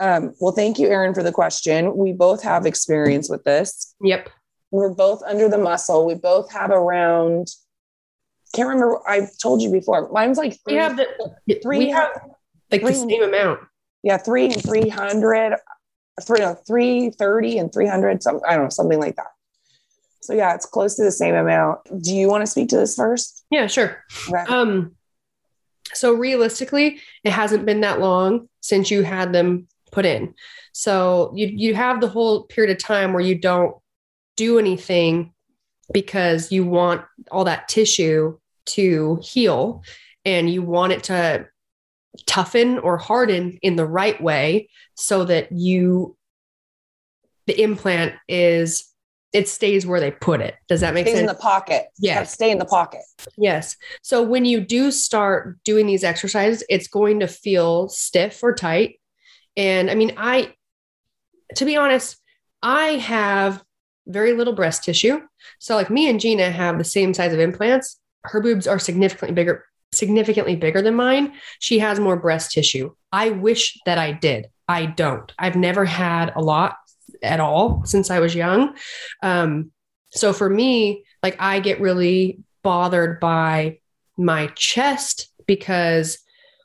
Um, 0.00 0.34
well, 0.40 0.52
thank 0.52 0.78
you, 0.78 0.88
Erin, 0.88 1.12
for 1.14 1.22
the 1.22 1.32
question. 1.32 1.96
We 1.96 2.12
both 2.12 2.42
have 2.42 2.64
experience 2.64 3.28
with 3.28 3.44
this 3.44 3.94
Yep. 4.02 4.30
we're 4.70 4.94
both 4.94 5.22
under 5.26 5.48
the 5.48 5.58
muscle. 5.58 6.06
We 6.06 6.14
both 6.14 6.50
have 6.52 6.70
around. 6.70 7.48
Can't 8.54 8.68
remember. 8.68 8.98
I 9.06 9.28
told 9.42 9.60
you 9.62 9.70
before. 9.70 10.10
Mine's 10.10 10.38
like 10.38 10.58
We 10.66 10.74
have 10.74 10.96
the 10.96 11.06
three- 11.62 11.78
we 11.78 11.90
have 11.90 12.10
like 12.72 12.80
the 12.82 12.92
three- 12.92 12.94
same 12.94 13.22
amount. 13.22 13.60
yeah, 14.02 14.16
three 14.16 14.46
and 14.46 14.62
three 14.62 14.88
hundred, 14.88 15.56
three 16.22 16.40
no, 16.40 16.54
three 16.66 17.10
thirty 17.10 17.58
and 17.58 17.70
three 17.72 17.86
hundred. 17.86 18.22
Some 18.22 18.40
I 18.48 18.54
don't 18.54 18.64
know, 18.64 18.70
something 18.70 18.98
like 18.98 19.16
that. 19.16 19.26
So 20.20 20.34
yeah, 20.34 20.54
it's 20.54 20.66
close 20.66 20.96
to 20.96 21.02
the 21.02 21.12
same 21.12 21.34
amount. 21.34 21.80
Do 22.02 22.14
you 22.14 22.28
want 22.28 22.42
to 22.42 22.50
speak 22.50 22.68
to 22.70 22.76
this 22.76 22.96
first? 22.96 23.44
Yeah, 23.50 23.66
sure. 23.66 24.04
Okay. 24.28 24.44
Um, 24.52 24.96
so 25.92 26.12
realistically, 26.12 27.00
it 27.24 27.32
hasn't 27.32 27.66
been 27.66 27.80
that 27.80 28.00
long 28.00 28.48
since 28.60 28.90
you 28.90 29.02
had 29.02 29.32
them 29.32 29.66
put 29.90 30.06
in. 30.06 30.34
So 30.72 31.32
you 31.34 31.46
you 31.48 31.74
have 31.74 32.00
the 32.00 32.08
whole 32.08 32.44
period 32.44 32.70
of 32.70 32.82
time 32.82 33.12
where 33.12 33.22
you 33.22 33.34
don't 33.34 33.74
do 34.36 34.58
anything 34.58 35.32
because 35.92 36.52
you 36.52 36.64
want 36.64 37.02
all 37.30 37.44
that 37.44 37.68
tissue 37.68 38.38
to 38.66 39.18
heal 39.22 39.82
and 40.24 40.48
you 40.48 40.62
want 40.62 40.92
it 40.92 41.04
to 41.04 41.46
toughen 42.26 42.78
or 42.78 42.96
harden 42.96 43.58
in 43.62 43.76
the 43.76 43.86
right 43.86 44.20
way 44.22 44.68
so 44.94 45.24
that 45.24 45.50
you 45.52 46.16
the 47.46 47.60
implant 47.60 48.14
is 48.28 48.89
it 49.32 49.48
stays 49.48 49.86
where 49.86 50.00
they 50.00 50.10
put 50.10 50.40
it. 50.40 50.56
Does 50.68 50.80
that 50.80 50.94
make 50.94 51.06
sense? 51.06 51.20
In 51.20 51.26
the 51.26 51.34
pocket. 51.34 51.86
Yes. 51.98 52.32
Stay 52.32 52.50
in 52.50 52.58
the 52.58 52.64
pocket. 52.64 53.02
Yes. 53.36 53.76
So 54.02 54.22
when 54.22 54.44
you 54.44 54.60
do 54.60 54.90
start 54.90 55.58
doing 55.64 55.86
these 55.86 56.04
exercises, 56.04 56.64
it's 56.68 56.88
going 56.88 57.20
to 57.20 57.28
feel 57.28 57.88
stiff 57.88 58.42
or 58.42 58.54
tight. 58.54 59.00
And 59.56 59.90
I 59.90 59.94
mean, 59.94 60.14
I, 60.16 60.54
to 61.56 61.64
be 61.64 61.76
honest, 61.76 62.16
I 62.62 62.94
have 62.94 63.62
very 64.06 64.32
little 64.32 64.52
breast 64.52 64.84
tissue. 64.84 65.20
So 65.58 65.76
like 65.76 65.90
me 65.90 66.08
and 66.08 66.20
Gina 66.20 66.50
have 66.50 66.78
the 66.78 66.84
same 66.84 67.14
size 67.14 67.32
of 67.32 67.38
implants. 67.38 67.98
Her 68.24 68.40
boobs 68.40 68.66
are 68.66 68.78
significantly 68.78 69.34
bigger, 69.34 69.64
significantly 69.92 70.56
bigger 70.56 70.82
than 70.82 70.94
mine. 70.94 71.34
She 71.60 71.78
has 71.78 72.00
more 72.00 72.16
breast 72.16 72.50
tissue. 72.50 72.94
I 73.12 73.30
wish 73.30 73.78
that 73.86 73.98
I 73.98 74.12
did. 74.12 74.48
I 74.68 74.86
don't. 74.86 75.32
I've 75.38 75.56
never 75.56 75.84
had 75.84 76.32
a 76.34 76.40
lot 76.40 76.76
at 77.22 77.40
all 77.40 77.82
since 77.84 78.10
I 78.10 78.20
was 78.20 78.34
young. 78.34 78.76
Um, 79.22 79.70
so 80.10 80.32
for 80.32 80.48
me, 80.48 81.04
like 81.22 81.36
I 81.40 81.60
get 81.60 81.80
really 81.80 82.40
bothered 82.62 83.20
by 83.20 83.78
my 84.16 84.48
chest 84.48 85.28
because 85.46 86.18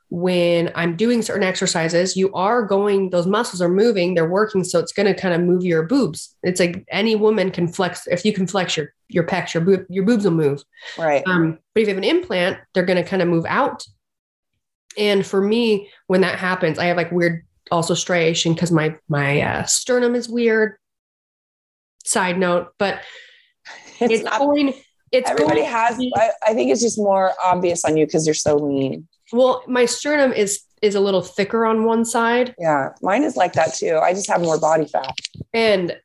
when 0.09 0.71
I'm 0.75 0.95
doing 0.95 1.21
certain 1.21 1.43
exercises, 1.43 2.15
you 2.15 2.31
are 2.33 2.63
going, 2.63 3.09
those 3.09 3.25
muscles 3.25 3.61
are 3.61 3.69
moving, 3.69 4.13
they're 4.13 4.29
working. 4.29 4.63
So 4.63 4.79
it's 4.79 4.93
going 4.93 5.13
to 5.13 5.19
kind 5.19 5.33
of 5.33 5.41
move 5.41 5.63
your 5.63 5.83
boobs. 5.83 6.35
It's 6.43 6.59
like 6.59 6.85
any 6.89 7.15
woman 7.15 7.51
can 7.51 7.67
flex. 7.67 8.07
If 8.07 8.23
you 8.23 8.31
can 8.31 8.47
flex 8.47 8.77
your, 8.77 8.93
your 9.07 9.25
pecs, 9.25 9.53
your, 9.53 9.63
boob, 9.63 9.85
your 9.89 10.05
boobs 10.05 10.23
will 10.23 10.31
move. 10.31 10.63
Right. 10.97 11.23
Um, 11.27 11.59
but 11.73 11.81
if 11.81 11.87
you 11.87 11.93
have 11.93 12.03
an 12.03 12.09
implant, 12.09 12.59
they're 12.73 12.85
going 12.85 13.03
to 13.03 13.09
kind 13.09 13.21
of 13.21 13.27
move 13.27 13.45
out. 13.47 13.83
And 14.97 15.25
for 15.25 15.41
me, 15.41 15.89
when 16.07 16.21
that 16.21 16.39
happens, 16.39 16.79
I 16.79 16.85
have 16.85 16.97
like 16.97 17.11
weird 17.11 17.44
also 17.71 17.93
striation 17.93 18.53
because 18.53 18.71
my 18.71 18.95
my 19.07 19.41
uh, 19.41 19.63
sternum 19.63 20.15
is 20.15 20.29
weird. 20.29 20.77
Side 22.03 22.37
note, 22.37 22.67
but 22.77 23.01
it's, 23.99 24.13
it's, 24.13 24.23
not. 24.23 24.39
going. 24.39 24.73
It's 25.11 25.29
Everybody 25.29 25.61
going- 25.61 25.71
has. 25.71 25.99
I, 26.15 26.29
I 26.47 26.53
think 26.53 26.71
it's 26.71 26.81
just 26.81 26.97
more 26.97 27.31
obvious 27.43 27.83
on 27.85 27.97
you 27.97 28.05
because 28.05 28.27
you're 28.27 28.33
so 28.35 28.55
lean. 28.57 29.07
Well, 29.31 29.63
my 29.67 29.85
sternum 29.85 30.31
is 30.33 30.61
is 30.81 30.93
a 30.95 30.99
little 30.99 31.21
thicker 31.23 31.65
on 31.65 31.85
one 31.85 32.05
side, 32.05 32.53
Yeah, 32.59 32.89
mine 33.01 33.23
is 33.23 33.35
like 33.35 33.53
that 33.53 33.73
too. 33.73 33.97
I 33.97 34.13
just 34.13 34.27
have 34.27 34.41
more 34.41 34.59
body 34.59 34.85
fat. 34.85 35.15
and 35.53 35.97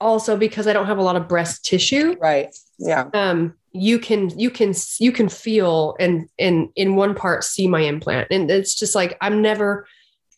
also 0.00 0.36
because 0.36 0.66
I 0.66 0.72
don't 0.72 0.86
have 0.86 0.96
a 0.98 1.02
lot 1.02 1.16
of 1.16 1.28
breast 1.28 1.64
tissue. 1.64 2.16
Right. 2.20 2.48
Yeah. 2.78 3.08
um 3.12 3.54
you 3.72 3.98
can 3.98 4.36
you 4.38 4.50
can 4.50 4.72
you 4.98 5.12
can 5.12 5.28
feel 5.28 5.94
and 6.00 6.28
and 6.38 6.70
in 6.76 6.96
one 6.96 7.14
part 7.14 7.44
see 7.44 7.66
my 7.68 7.80
implant 7.80 8.28
and 8.30 8.50
it's 8.50 8.74
just 8.78 8.94
like 8.96 9.16
i'm 9.20 9.42
never 9.42 9.86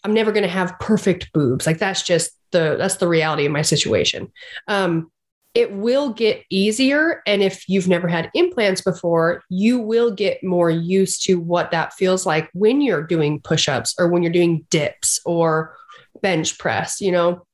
i'm 0.06 0.14
never 0.14 0.30
going 0.30 0.44
to 0.44 0.48
have 0.48 0.78
perfect 0.78 1.32
boobs 1.32 1.66
like 1.66 1.78
that's 1.78 2.02
just 2.02 2.30
the 2.52 2.76
that's 2.78 2.96
the 2.96 3.08
reality 3.08 3.44
of 3.44 3.50
my 3.50 3.62
situation 3.62 4.32
um 4.68 5.10
it 5.54 5.72
will 5.72 6.12
get 6.12 6.44
easier 6.48 7.22
and 7.26 7.42
if 7.42 7.68
you've 7.68 7.88
never 7.88 8.06
had 8.06 8.30
implants 8.34 8.82
before 8.82 9.42
you 9.48 9.80
will 9.80 10.12
get 10.12 10.42
more 10.44 10.70
used 10.70 11.24
to 11.24 11.40
what 11.40 11.72
that 11.72 11.92
feels 11.94 12.24
like 12.24 12.48
when 12.52 12.80
you're 12.80 13.02
doing 13.02 13.40
push-ups 13.40 13.94
or 13.98 14.06
when 14.08 14.22
you're 14.22 14.30
doing 14.32 14.64
dips 14.70 15.18
or 15.26 15.74
bench 16.22 16.56
press 16.58 17.00
you 17.00 17.10
know 17.10 17.44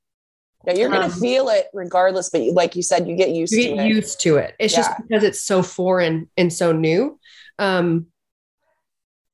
Yeah, 0.66 0.74
you're 0.74 0.90
gonna 0.90 1.06
Um, 1.06 1.10
feel 1.10 1.48
it 1.48 1.66
regardless, 1.72 2.30
but 2.30 2.42
you- 2.42 2.52
like 2.52 2.76
you 2.76 2.82
said, 2.82 3.08
you 3.08 3.16
get 3.16 3.30
used 3.30 3.52
you 3.54 3.62
to 3.62 3.68
get 3.74 3.86
it. 3.86 3.96
used 3.96 4.20
to 4.20 4.36
it. 4.36 4.54
It's 4.60 4.74
just 4.74 4.90
because 4.98 5.24
it's 5.24 5.40
so 5.42 5.60
foreign 5.62 6.28
and 6.36 6.52
so 6.52 6.70
new. 6.70 7.18
Um, 7.58 8.11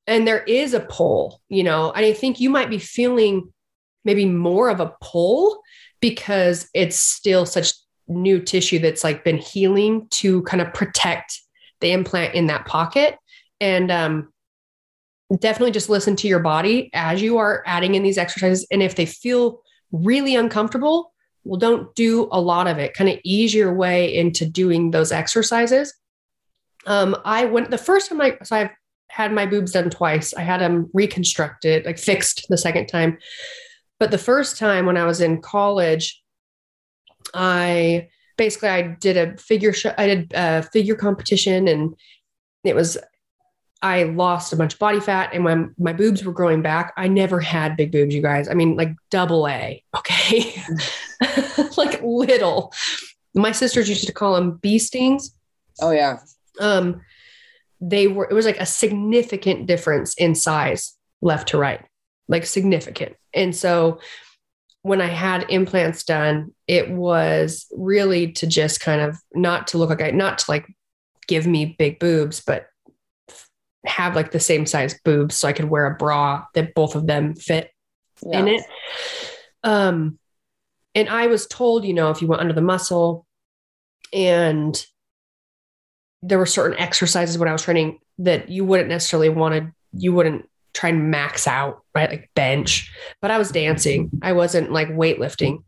and 0.09 0.27
there 0.27 0.43
is 0.43 0.73
a 0.73 0.79
pull, 0.79 1.39
you 1.49 1.63
know, 1.63 1.91
and 1.91 2.03
I 2.03 2.13
think 2.13 2.39
you 2.39 2.49
might 2.49 2.69
be 2.69 2.79
feeling 2.79 3.53
maybe 4.03 4.25
more 4.25 4.69
of 4.69 4.79
a 4.79 4.95
pull 5.01 5.61
because 6.01 6.67
it's 6.73 6.99
still 6.99 7.45
such 7.45 7.73
new 8.07 8.41
tissue 8.41 8.79
that's 8.79 9.03
like 9.03 9.23
been 9.23 9.37
healing 9.37 10.07
to 10.09 10.41
kind 10.43 10.61
of 10.61 10.73
protect 10.73 11.39
the 11.79 11.91
implant 11.91 12.33
in 12.33 12.47
that 12.47 12.65
pocket. 12.65 13.17
And 13.61 13.91
um, 13.91 14.33
definitely 15.39 15.71
just 15.71 15.89
listen 15.89 16.15
to 16.17 16.27
your 16.27 16.39
body 16.39 16.89
as 16.91 17.21
you 17.21 17.37
are 17.37 17.63
adding 17.67 17.93
in 17.93 18.01
these 18.01 18.17
exercises. 18.17 18.65
And 18.71 18.81
if 18.81 18.95
they 18.95 19.05
feel 19.05 19.61
really 19.91 20.35
uncomfortable, 20.35 21.13
well, 21.43 21.59
don't 21.59 21.93
do 21.93 22.27
a 22.31 22.41
lot 22.41 22.65
of 22.65 22.79
it. 22.79 22.95
Kind 22.95 23.11
of 23.11 23.19
ease 23.23 23.53
your 23.53 23.75
way 23.75 24.15
into 24.15 24.47
doing 24.47 24.89
those 24.89 25.11
exercises. 25.11 25.93
Um, 26.87 27.15
I 27.25 27.45
went 27.45 27.69
the 27.69 27.77
first 27.77 28.09
time 28.09 28.21
I 28.21 28.37
so 28.41 28.55
I've 28.55 28.69
had 29.09 29.33
my 29.33 29.45
boobs 29.45 29.73
done 29.73 29.89
twice. 29.89 30.33
I 30.33 30.41
had 30.41 30.61
them 30.61 30.89
reconstructed, 30.93 31.85
like 31.85 31.97
fixed 31.97 32.45
the 32.49 32.57
second 32.57 32.87
time. 32.87 33.17
But 33.99 34.11
the 34.11 34.17
first 34.17 34.57
time 34.57 34.85
when 34.85 34.97
I 34.97 35.05
was 35.05 35.19
in 35.19 35.41
college, 35.41 36.21
I 37.33 38.07
basically 38.37 38.69
I 38.69 38.81
did 38.81 39.17
a 39.17 39.37
figure 39.37 39.73
show, 39.73 39.93
I 39.97 40.07
did 40.07 40.31
a 40.33 40.63
figure 40.63 40.95
competition 40.95 41.67
and 41.67 41.95
it 42.63 42.75
was 42.75 42.97
I 43.81 44.03
lost 44.03 44.51
a 44.51 44.57
bunch 44.57 44.73
of 44.73 44.79
body 44.79 44.99
fat 44.99 45.31
and 45.33 45.43
my 45.43 45.65
my 45.77 45.93
boobs 45.93 46.23
were 46.23 46.33
growing 46.33 46.61
back. 46.61 46.93
I 46.97 47.07
never 47.07 47.39
had 47.39 47.77
big 47.77 47.91
boobs, 47.91 48.13
you 48.13 48.21
guys. 48.21 48.49
I 48.49 48.53
mean, 48.53 48.75
like 48.75 48.93
double 49.09 49.47
A, 49.47 49.83
okay, 49.97 50.53
like 51.77 52.01
little. 52.01 52.73
My 53.35 53.51
sisters 53.51 53.87
used 53.87 54.07
to 54.07 54.13
call 54.13 54.35
them 54.35 54.57
bee 54.57 54.79
stings. 54.79 55.35
Oh 55.81 55.91
yeah. 55.91 56.19
Um, 56.59 57.01
they 57.81 58.07
were. 58.07 58.27
It 58.29 58.33
was 58.33 58.45
like 58.45 58.59
a 58.59 58.65
significant 58.65 59.65
difference 59.65 60.13
in 60.15 60.35
size, 60.35 60.95
left 61.21 61.49
to 61.49 61.57
right, 61.57 61.83
like 62.27 62.45
significant. 62.45 63.15
And 63.33 63.55
so, 63.55 63.99
when 64.81 65.01
I 65.01 65.07
had 65.07 65.45
implants 65.49 66.03
done, 66.03 66.53
it 66.67 66.89
was 66.89 67.67
really 67.71 68.31
to 68.33 68.47
just 68.47 68.79
kind 68.79 69.01
of 69.01 69.17
not 69.33 69.67
to 69.67 69.77
look 69.77 69.89
like 69.89 70.01
I, 70.01 70.11
not 70.11 70.39
to 70.39 70.51
like 70.51 70.67
give 71.27 71.45
me 71.45 71.75
big 71.77 71.99
boobs, 71.99 72.41
but 72.41 72.67
have 73.85 74.15
like 74.15 74.31
the 74.31 74.39
same 74.39 74.65
size 74.65 74.99
boobs 75.05 75.35
so 75.35 75.47
I 75.47 75.53
could 75.53 75.69
wear 75.69 75.85
a 75.85 75.95
bra 75.95 76.45
that 76.53 76.73
both 76.73 76.95
of 76.95 77.07
them 77.07 77.35
fit 77.35 77.71
yeah. 78.25 78.39
in 78.39 78.47
it. 78.47 78.63
Um, 79.63 80.19
and 80.95 81.09
I 81.09 81.27
was 81.27 81.47
told, 81.47 81.85
you 81.85 81.93
know, 81.93 82.09
if 82.09 82.21
you 82.21 82.27
went 82.27 82.41
under 82.41 82.53
the 82.53 82.61
muscle 82.61 83.25
and 84.11 84.85
there 86.21 86.37
were 86.37 86.45
certain 86.45 86.77
exercises 86.77 87.37
when 87.37 87.49
I 87.49 87.53
was 87.53 87.63
training 87.63 87.99
that 88.19 88.49
you 88.49 88.65
wouldn't 88.65 88.89
necessarily 88.89 89.29
want 89.29 89.55
to, 89.55 89.73
you 89.93 90.13
wouldn't 90.13 90.47
try 90.73 90.89
and 90.89 91.09
max 91.09 91.47
out, 91.47 91.83
right? 91.95 92.09
Like 92.09 92.29
bench, 92.35 92.93
but 93.21 93.31
I 93.31 93.37
was 93.37 93.51
dancing. 93.51 94.09
I 94.21 94.33
wasn't 94.33 94.71
like 94.71 94.89
weightlifting. 94.89 95.63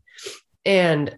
And 0.64 1.16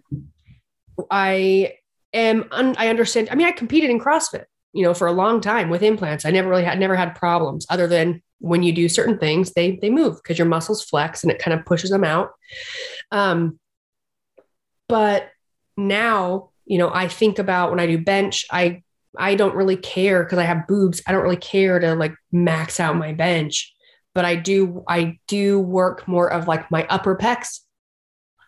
I 1.11 1.73
am, 2.13 2.45
un- 2.51 2.75
I 2.77 2.87
understand. 2.87 3.29
I 3.29 3.35
mean, 3.35 3.47
I 3.47 3.51
competed 3.51 3.89
in 3.89 3.99
CrossFit 3.99 4.45
you 4.75 4.83
know, 4.83 4.93
for 4.93 5.07
a 5.07 5.13
long 5.13 5.39
time 5.39 5.69
with 5.69 5.81
implants. 5.81 6.25
I 6.25 6.31
never 6.31 6.49
really 6.49 6.65
had 6.65 6.77
never 6.77 6.97
had 6.97 7.15
problems 7.15 7.65
other 7.69 7.87
than 7.87 8.21
when 8.39 8.61
you 8.61 8.73
do 8.73 8.89
certain 8.89 9.17
things, 9.17 9.53
they 9.53 9.77
they 9.77 9.89
move 9.89 10.17
because 10.17 10.37
your 10.37 10.47
muscles 10.47 10.83
flex 10.83 11.23
and 11.23 11.31
it 11.31 11.39
kind 11.39 11.57
of 11.57 11.65
pushes 11.65 11.89
them 11.89 12.03
out. 12.03 12.31
Um, 13.09 13.57
but 14.89 15.29
now, 15.77 16.49
you 16.65 16.77
know, 16.77 16.91
I 16.93 17.07
think 17.07 17.39
about 17.39 17.71
when 17.71 17.79
I 17.79 17.87
do 17.87 17.97
bench, 17.97 18.45
I 18.51 18.83
I 19.17 19.35
don't 19.35 19.55
really 19.55 19.77
care 19.77 20.23
because 20.23 20.37
I 20.37 20.43
have 20.43 20.67
boobs. 20.67 21.01
I 21.07 21.11
don't 21.11 21.23
really 21.23 21.35
care 21.37 21.79
to 21.79 21.95
like 21.95 22.15
max 22.31 22.79
out 22.79 22.97
my 22.97 23.13
bench, 23.13 23.73
but 24.13 24.25
I 24.25 24.35
do 24.35 24.83
I 24.87 25.19
do 25.27 25.59
work 25.59 26.07
more 26.07 26.31
of 26.31 26.47
like 26.47 26.69
my 26.71 26.85
upper 26.89 27.15
pecs. 27.15 27.61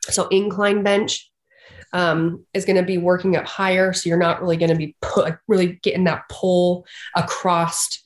So 0.03 0.28
incline 0.30 0.84
bench 0.84 1.30
um, 1.93 2.45
is 2.53 2.65
going 2.65 2.76
to 2.78 2.84
be 2.84 2.97
working 2.97 3.36
up 3.36 3.45
higher. 3.45 3.93
So 3.93 4.09
you're 4.09 4.18
not 4.18 4.41
really 4.41 4.57
going 4.57 4.70
to 4.70 4.76
be 4.76 4.95
put, 5.01 5.38
really 5.47 5.80
getting 5.84 6.05
that 6.05 6.24
pull 6.30 6.86
across 7.15 7.99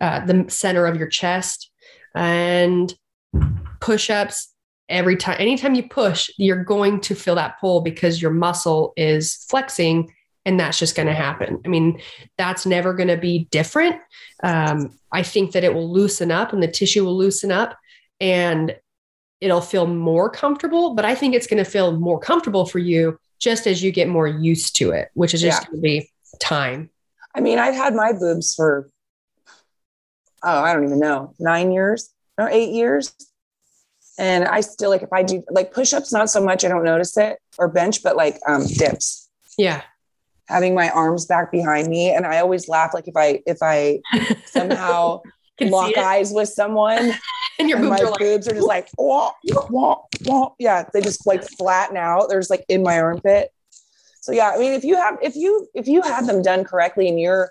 uh, 0.00 0.24
the 0.24 0.46
center 0.48 0.86
of 0.86 0.96
your 0.96 1.08
chest. 1.08 1.70
And 2.14 2.94
push 3.80 4.08
ups, 4.08 4.52
every 4.88 5.16
time, 5.16 5.36
anytime 5.40 5.74
you 5.74 5.88
push, 5.88 6.30
you're 6.38 6.62
going 6.62 7.00
to 7.00 7.14
feel 7.14 7.34
that 7.34 7.60
pull 7.60 7.80
because 7.80 8.22
your 8.22 8.30
muscle 8.30 8.92
is 8.96 9.44
flexing 9.48 10.12
and 10.44 10.60
that's 10.60 10.78
just 10.78 10.94
going 10.94 11.06
to 11.06 11.14
happen. 11.14 11.60
I 11.64 11.68
mean, 11.68 12.00
that's 12.36 12.66
never 12.66 12.92
going 12.92 13.08
to 13.08 13.16
be 13.16 13.48
different. 13.50 13.96
Um, 14.42 14.98
I 15.12 15.22
think 15.22 15.52
that 15.52 15.64
it 15.64 15.72
will 15.74 15.90
loosen 15.90 16.30
up 16.30 16.52
and 16.52 16.62
the 16.62 16.68
tissue 16.68 17.04
will 17.04 17.16
loosen 17.16 17.50
up 17.50 17.78
and 18.20 18.76
it'll 19.40 19.60
feel 19.60 19.86
more 19.86 20.30
comfortable, 20.30 20.94
but 20.94 21.04
I 21.04 21.14
think 21.14 21.34
it's 21.34 21.46
going 21.46 21.62
to 21.62 21.70
feel 21.70 21.98
more 21.98 22.18
comfortable 22.18 22.66
for 22.66 22.78
you 22.78 23.18
just 23.38 23.66
as 23.66 23.82
you 23.82 23.92
get 23.92 24.08
more 24.08 24.26
used 24.26 24.76
to 24.76 24.90
it, 24.90 25.10
which 25.14 25.34
is 25.34 25.40
just 25.40 25.62
yeah. 25.62 25.66
going 25.66 25.76
to 25.76 25.82
be 25.82 26.10
time. 26.40 26.90
I 27.34 27.40
mean, 27.40 27.58
I've 27.58 27.74
had 27.74 27.94
my 27.94 28.12
boobs 28.12 28.54
for, 28.54 28.88
oh, 30.42 30.62
I 30.62 30.72
don't 30.72 30.84
even 30.84 31.00
know, 31.00 31.34
nine 31.38 31.72
years 31.72 32.10
or 32.38 32.48
eight 32.48 32.70
years. 32.70 33.14
And 34.18 34.44
I 34.44 34.60
still 34.60 34.90
like, 34.90 35.02
if 35.02 35.12
I 35.12 35.24
do 35.24 35.42
like 35.50 35.72
push 35.72 35.92
ups, 35.92 36.12
not 36.12 36.30
so 36.30 36.42
much, 36.42 36.64
I 36.64 36.68
don't 36.68 36.84
notice 36.84 37.16
it 37.16 37.38
or 37.58 37.68
bench, 37.68 38.02
but 38.02 38.16
like 38.16 38.38
um, 38.46 38.64
dips. 38.66 39.28
Yeah. 39.58 39.82
Having 40.48 40.74
my 40.74 40.90
arms 40.90 41.26
back 41.26 41.50
behind 41.50 41.88
me. 41.88 42.10
And 42.14 42.26
I 42.26 42.38
always 42.40 42.68
laugh, 42.68 42.92
like 42.94 43.08
if 43.08 43.16
I, 43.16 43.40
if 43.46 43.58
I 43.62 44.00
somehow 44.46 45.22
lock 45.60 45.96
eyes 45.96 46.32
with 46.32 46.48
someone 46.48 47.12
and 47.58 47.68
your 47.68 47.78
and 47.78 47.88
boobs, 47.88 48.02
my 48.02 48.06
are, 48.06 48.10
like, 48.10 48.20
boobs 48.20 48.48
are 48.48 48.54
just 48.54 48.66
like, 48.66 48.88
wah, 48.98 49.32
wah, 49.70 50.02
wah. 50.24 50.50
yeah, 50.58 50.84
they 50.92 51.00
just 51.00 51.26
like 51.26 51.42
flatten 51.42 51.96
out. 51.96 52.28
There's 52.28 52.50
like 52.50 52.64
in 52.68 52.82
my 52.82 52.98
armpit. 53.00 53.50
So 54.20 54.32
yeah, 54.32 54.52
I 54.54 54.58
mean, 54.58 54.72
if 54.72 54.84
you 54.84 54.96
have, 54.96 55.18
if 55.22 55.36
you, 55.36 55.68
if 55.74 55.86
you 55.86 56.02
had 56.02 56.26
them 56.26 56.42
done 56.42 56.64
correctly 56.64 57.08
and 57.08 57.20
you're, 57.20 57.50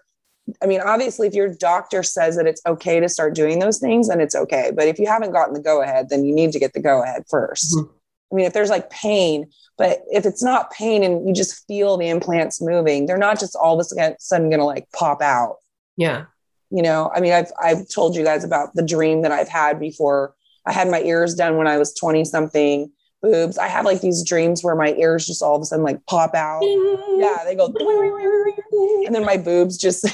I 0.62 0.66
mean, 0.66 0.82
obviously 0.82 1.28
if 1.28 1.34
your 1.34 1.54
doctor 1.54 2.04
says 2.04 2.36
that 2.36 2.48
it's 2.48 2.62
okay 2.66 3.00
to 3.00 3.08
start 3.08 3.34
doing 3.34 3.60
those 3.60 3.80
things, 3.80 4.10
then 4.10 4.20
it's 4.20 4.36
okay. 4.36 4.72
But 4.76 4.88
if 4.88 5.00
you 5.00 5.08
haven't 5.08 5.32
gotten 5.32 5.54
the 5.54 5.60
go 5.62 5.82
ahead, 5.82 6.10
then 6.10 6.26
you 6.26 6.34
need 6.36 6.52
to 6.52 6.60
get 6.60 6.74
the 6.74 6.82
go 6.82 7.02
ahead 7.02 7.24
1st 7.32 7.78
Mhm. 7.78 7.90
I 8.32 8.36
mean, 8.36 8.46
if 8.46 8.54
there's 8.54 8.70
like 8.70 8.90
pain, 8.90 9.52
but 9.78 10.02
if 10.08 10.26
it's 10.26 10.42
not 10.42 10.72
pain 10.72 11.04
and 11.04 11.28
you 11.28 11.34
just 11.34 11.68
feel 11.68 11.98
the 11.98 12.10
implants 12.10 12.62
moving, 12.62 13.06
they're 13.06 13.18
not 13.18 13.40
just 13.40 13.56
all 13.56 13.80
of 13.80 13.86
a 13.86 14.16
sudden 14.20 14.50
going 14.50 14.60
to 14.60 14.66
like 14.66 14.88
pop 14.92 15.22
out. 15.22 15.58
Yeah. 15.96 16.26
you 16.72 16.82
know 16.82 17.12
i 17.14 17.20
mean 17.20 17.34
i've 17.34 17.52
i've 17.62 17.88
told 17.88 18.16
you 18.16 18.24
guys 18.24 18.44
about 18.44 18.74
the 18.74 18.82
dream 18.82 19.22
that 19.22 19.32
i've 19.32 19.48
had 19.48 19.80
before. 19.80 20.34
I 20.66 20.72
had 20.72 20.90
my 20.90 21.02
ears 21.02 21.36
done 21.36 21.58
when 21.58 21.68
i 21.68 21.78
was 21.78 21.94
20 21.94 22.26
something 22.26 22.92
boobs. 23.22 23.58
I 23.58 23.68
have 23.68 23.86
like 23.86 24.02
these 24.02 24.24
dreams 24.24 24.64
where 24.64 24.76
my 24.76 24.94
ears 24.96 25.28
just 25.28 25.44
all 25.44 25.56
of 25.56 25.62
a 25.62 25.66
sudden 25.66 25.86
like 25.86 26.06
pop 26.08 26.34
out. 26.36 26.62
Yeah 27.24 27.38
they 27.46 27.56
go 27.56 27.68
and 29.06 29.14
then 29.14 29.24
my 29.24 29.38
boobs 29.38 29.78
just 29.78 30.08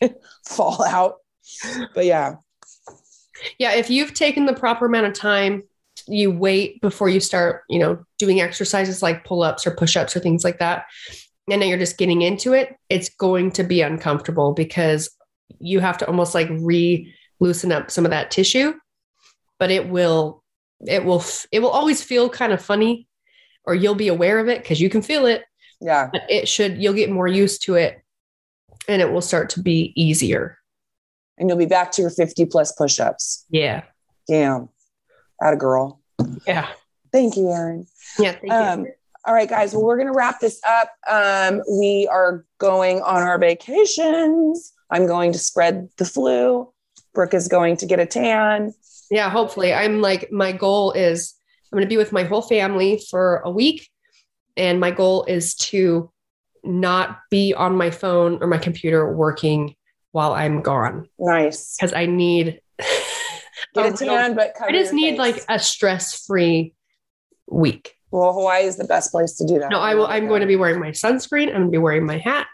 fall 0.46 0.82
out. 0.82 1.16
But 1.94 2.04
yeah. 2.04 2.36
Yeah. 3.58 3.72
If 3.74 3.88
you've 3.88 4.12
taken 4.12 4.44
the 4.46 4.54
proper 4.54 4.86
amount 4.86 5.06
of 5.06 5.14
time, 5.14 5.62
you 6.06 6.30
wait 6.30 6.80
before 6.80 7.08
you 7.08 7.20
start, 7.20 7.62
you 7.68 7.78
know, 7.78 8.04
doing 8.18 8.40
exercises 8.40 9.02
like 9.02 9.24
pull 9.24 9.42
ups 9.42 9.66
or 9.66 9.70
push 9.72 9.96
ups 9.96 10.16
or 10.16 10.20
things 10.20 10.44
like 10.44 10.58
that. 10.58 10.86
And 11.50 11.60
now 11.60 11.66
you're 11.66 11.78
just 11.78 11.98
getting 11.98 12.22
into 12.22 12.52
it, 12.52 12.76
it's 12.88 13.08
going 13.08 13.50
to 13.52 13.64
be 13.64 13.82
uncomfortable 13.82 14.52
because 14.52 15.10
you 15.58 15.80
have 15.80 15.98
to 15.98 16.06
almost 16.06 16.34
like 16.34 16.48
re 16.50 17.12
loosen 17.40 17.72
up 17.72 17.90
some 17.90 18.04
of 18.04 18.10
that 18.12 18.30
tissue, 18.30 18.72
but 19.58 19.70
it 19.70 19.88
will, 19.88 20.42
it 20.86 21.04
will, 21.04 21.22
it 21.50 21.60
will 21.60 21.70
always 21.70 22.02
feel 22.02 22.28
kind 22.28 22.52
of 22.52 22.62
funny 22.62 23.08
or 23.64 23.74
you'll 23.74 23.94
be 23.96 24.08
aware 24.08 24.38
of 24.38 24.48
it 24.48 24.62
because 24.62 24.80
you 24.80 24.88
can 24.88 25.02
feel 25.02 25.26
it, 25.26 25.42
yeah 25.80 26.08
but 26.12 26.22
it 26.28 26.48
should, 26.48 26.78
you'll 26.80 26.94
get 26.94 27.10
more 27.10 27.26
used 27.28 27.62
to 27.64 27.74
it 27.74 28.00
and 28.88 29.02
it 29.02 29.10
will 29.10 29.20
start 29.20 29.50
to 29.50 29.60
be 29.60 29.92
easier. 29.96 30.58
and 31.38 31.48
you'll 31.48 31.58
be 31.58 31.66
back 31.66 31.90
to 31.92 32.02
your 32.02 32.10
50 32.10 32.46
plus 32.46 32.72
push-ups 32.72 33.44
Yeah. 33.50 33.82
damn 34.28 34.68
at 35.42 35.52
a 35.52 35.56
girl 35.56 36.00
Yeah. 36.46 36.68
thank 37.12 37.36
you 37.36 37.50
Erin 37.50 37.86
Yeah. 38.18 38.32
Thank 38.32 38.52
Um, 38.52 38.84
you. 38.86 38.92
all 39.26 39.34
right, 39.34 39.48
guys. 39.48 39.72
Well, 39.74 39.84
we're 39.84 39.96
going 39.96 40.08
to 40.12 40.16
wrap 40.16 40.40
this 40.40 40.60
up. 40.68 40.90
Um, 41.08 41.62
we 41.80 42.08
are 42.10 42.44
going 42.58 43.00
on 43.02 43.22
our 43.22 43.38
vacations. 43.38 44.72
I'm 44.90 45.06
going 45.06 45.32
to 45.32 45.38
spread 45.38 45.88
the 45.98 46.04
flu. 46.04 46.68
Brooke 47.14 47.34
is 47.34 47.48
going 47.48 47.76
to 47.78 47.86
get 47.86 48.00
a 48.00 48.06
tan. 48.06 48.72
Yeah, 49.10 49.28
hopefully. 49.30 49.72
I'm 49.74 50.00
like, 50.00 50.30
my 50.32 50.52
goal 50.52 50.92
is 50.92 51.34
I'm 51.70 51.76
going 51.76 51.86
to 51.86 51.92
be 51.92 51.96
with 51.98 52.12
my 52.12 52.24
whole 52.24 52.42
family 52.42 53.00
for 53.10 53.38
a 53.44 53.50
week. 53.50 53.88
And 54.56 54.80
my 54.80 54.90
goal 54.90 55.24
is 55.24 55.54
to 55.56 56.10
not 56.64 57.18
be 57.30 57.54
on 57.54 57.76
my 57.76 57.90
phone 57.90 58.38
or 58.42 58.46
my 58.46 58.58
computer 58.58 59.12
working 59.14 59.74
while 60.12 60.32
I'm 60.34 60.60
gone 60.62 61.08
Nice. 61.18 61.76
because 61.76 61.92
I 61.94 62.06
need, 62.06 62.60
Get 63.74 63.94
a 64.00 64.04
tan, 64.04 64.34
but 64.34 64.52
I 64.60 64.70
just 64.70 64.92
need 64.92 65.12
face. 65.12 65.18
like 65.18 65.44
a 65.48 65.58
stress 65.58 66.26
free 66.26 66.74
week. 67.48 67.96
Well, 68.10 68.32
Hawaii 68.34 68.64
is 68.64 68.76
the 68.76 68.84
best 68.84 69.10
place 69.10 69.34
to 69.38 69.46
do 69.46 69.58
that. 69.58 69.70
No, 69.70 69.78
I 69.78 69.94
will, 69.94 70.06
I'm 70.06 70.28
going 70.28 70.42
to 70.42 70.46
be 70.46 70.56
wearing 70.56 70.78
my 70.78 70.90
sunscreen. 70.90 71.48
I'm 71.48 71.54
going 71.54 71.64
to 71.66 71.70
be 71.70 71.78
wearing 71.78 72.04
my 72.04 72.18
hat. 72.18 72.46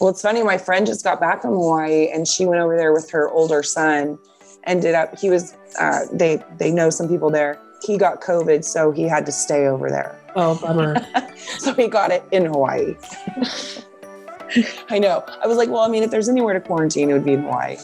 Well, 0.00 0.10
it's 0.10 0.22
funny. 0.22 0.42
My 0.44 0.58
friend 0.58 0.86
just 0.86 1.04
got 1.04 1.20
back 1.20 1.42
from 1.42 1.52
Hawaii, 1.52 2.08
and 2.08 2.26
she 2.26 2.46
went 2.46 2.60
over 2.60 2.76
there 2.76 2.92
with 2.92 3.10
her 3.10 3.28
older 3.30 3.62
son. 3.62 4.18
Ended 4.64 4.94
up, 4.94 5.18
he 5.18 5.28
was. 5.28 5.56
Uh, 5.78 6.00
they 6.12 6.42
they 6.58 6.70
know 6.70 6.90
some 6.90 7.08
people 7.08 7.30
there. 7.30 7.58
He 7.84 7.98
got 7.98 8.20
COVID, 8.20 8.64
so 8.64 8.92
he 8.92 9.04
had 9.04 9.26
to 9.26 9.32
stay 9.32 9.66
over 9.66 9.90
there. 9.90 10.16
Oh, 10.36 10.56
bummer. 10.60 11.04
so 11.58 11.74
he 11.74 11.88
got 11.88 12.12
it 12.12 12.22
in 12.30 12.46
Hawaii. 12.46 12.94
I 14.88 14.98
know. 15.00 15.24
I 15.42 15.46
was 15.48 15.56
like, 15.56 15.68
well, 15.68 15.82
I 15.82 15.88
mean, 15.88 16.04
if 16.04 16.10
there's 16.10 16.28
anywhere 16.28 16.54
to 16.54 16.60
quarantine, 16.60 17.10
it 17.10 17.14
would 17.14 17.24
be 17.24 17.32
in 17.32 17.42
Hawaii. 17.42 17.76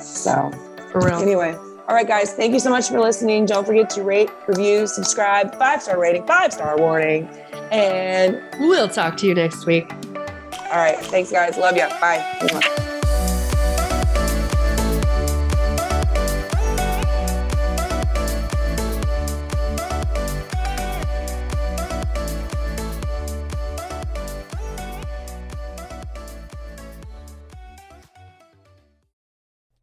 So 0.00 0.50
For 0.92 1.00
real. 1.00 1.18
anyway, 1.20 1.54
all 1.54 1.68
All 1.88 1.94
right, 1.96 2.06
guys, 2.06 2.32
thank 2.34 2.52
you 2.52 2.60
so 2.60 2.70
much 2.70 2.88
for 2.88 3.00
listening. 3.00 3.44
Don't 3.46 3.66
forget 3.66 3.90
to 3.90 4.02
rate, 4.02 4.30
review, 4.46 4.86
subscribe, 4.86 5.54
five 5.58 5.82
star 5.82 5.98
rating, 6.00 6.26
five 6.26 6.52
star 6.52 6.76
warning. 6.78 7.28
And 7.70 8.40
We'll 8.60 8.88
talk 8.88 9.16
to 9.18 9.26
you 9.26 9.34
next 9.34 9.66
week. 9.66 9.90
all 9.90 10.78
right, 10.78 10.98
thanks, 11.06 11.30
guys. 11.32 11.56
Love 11.56 11.76
you. 11.76 11.88
Bye. 12.00 12.88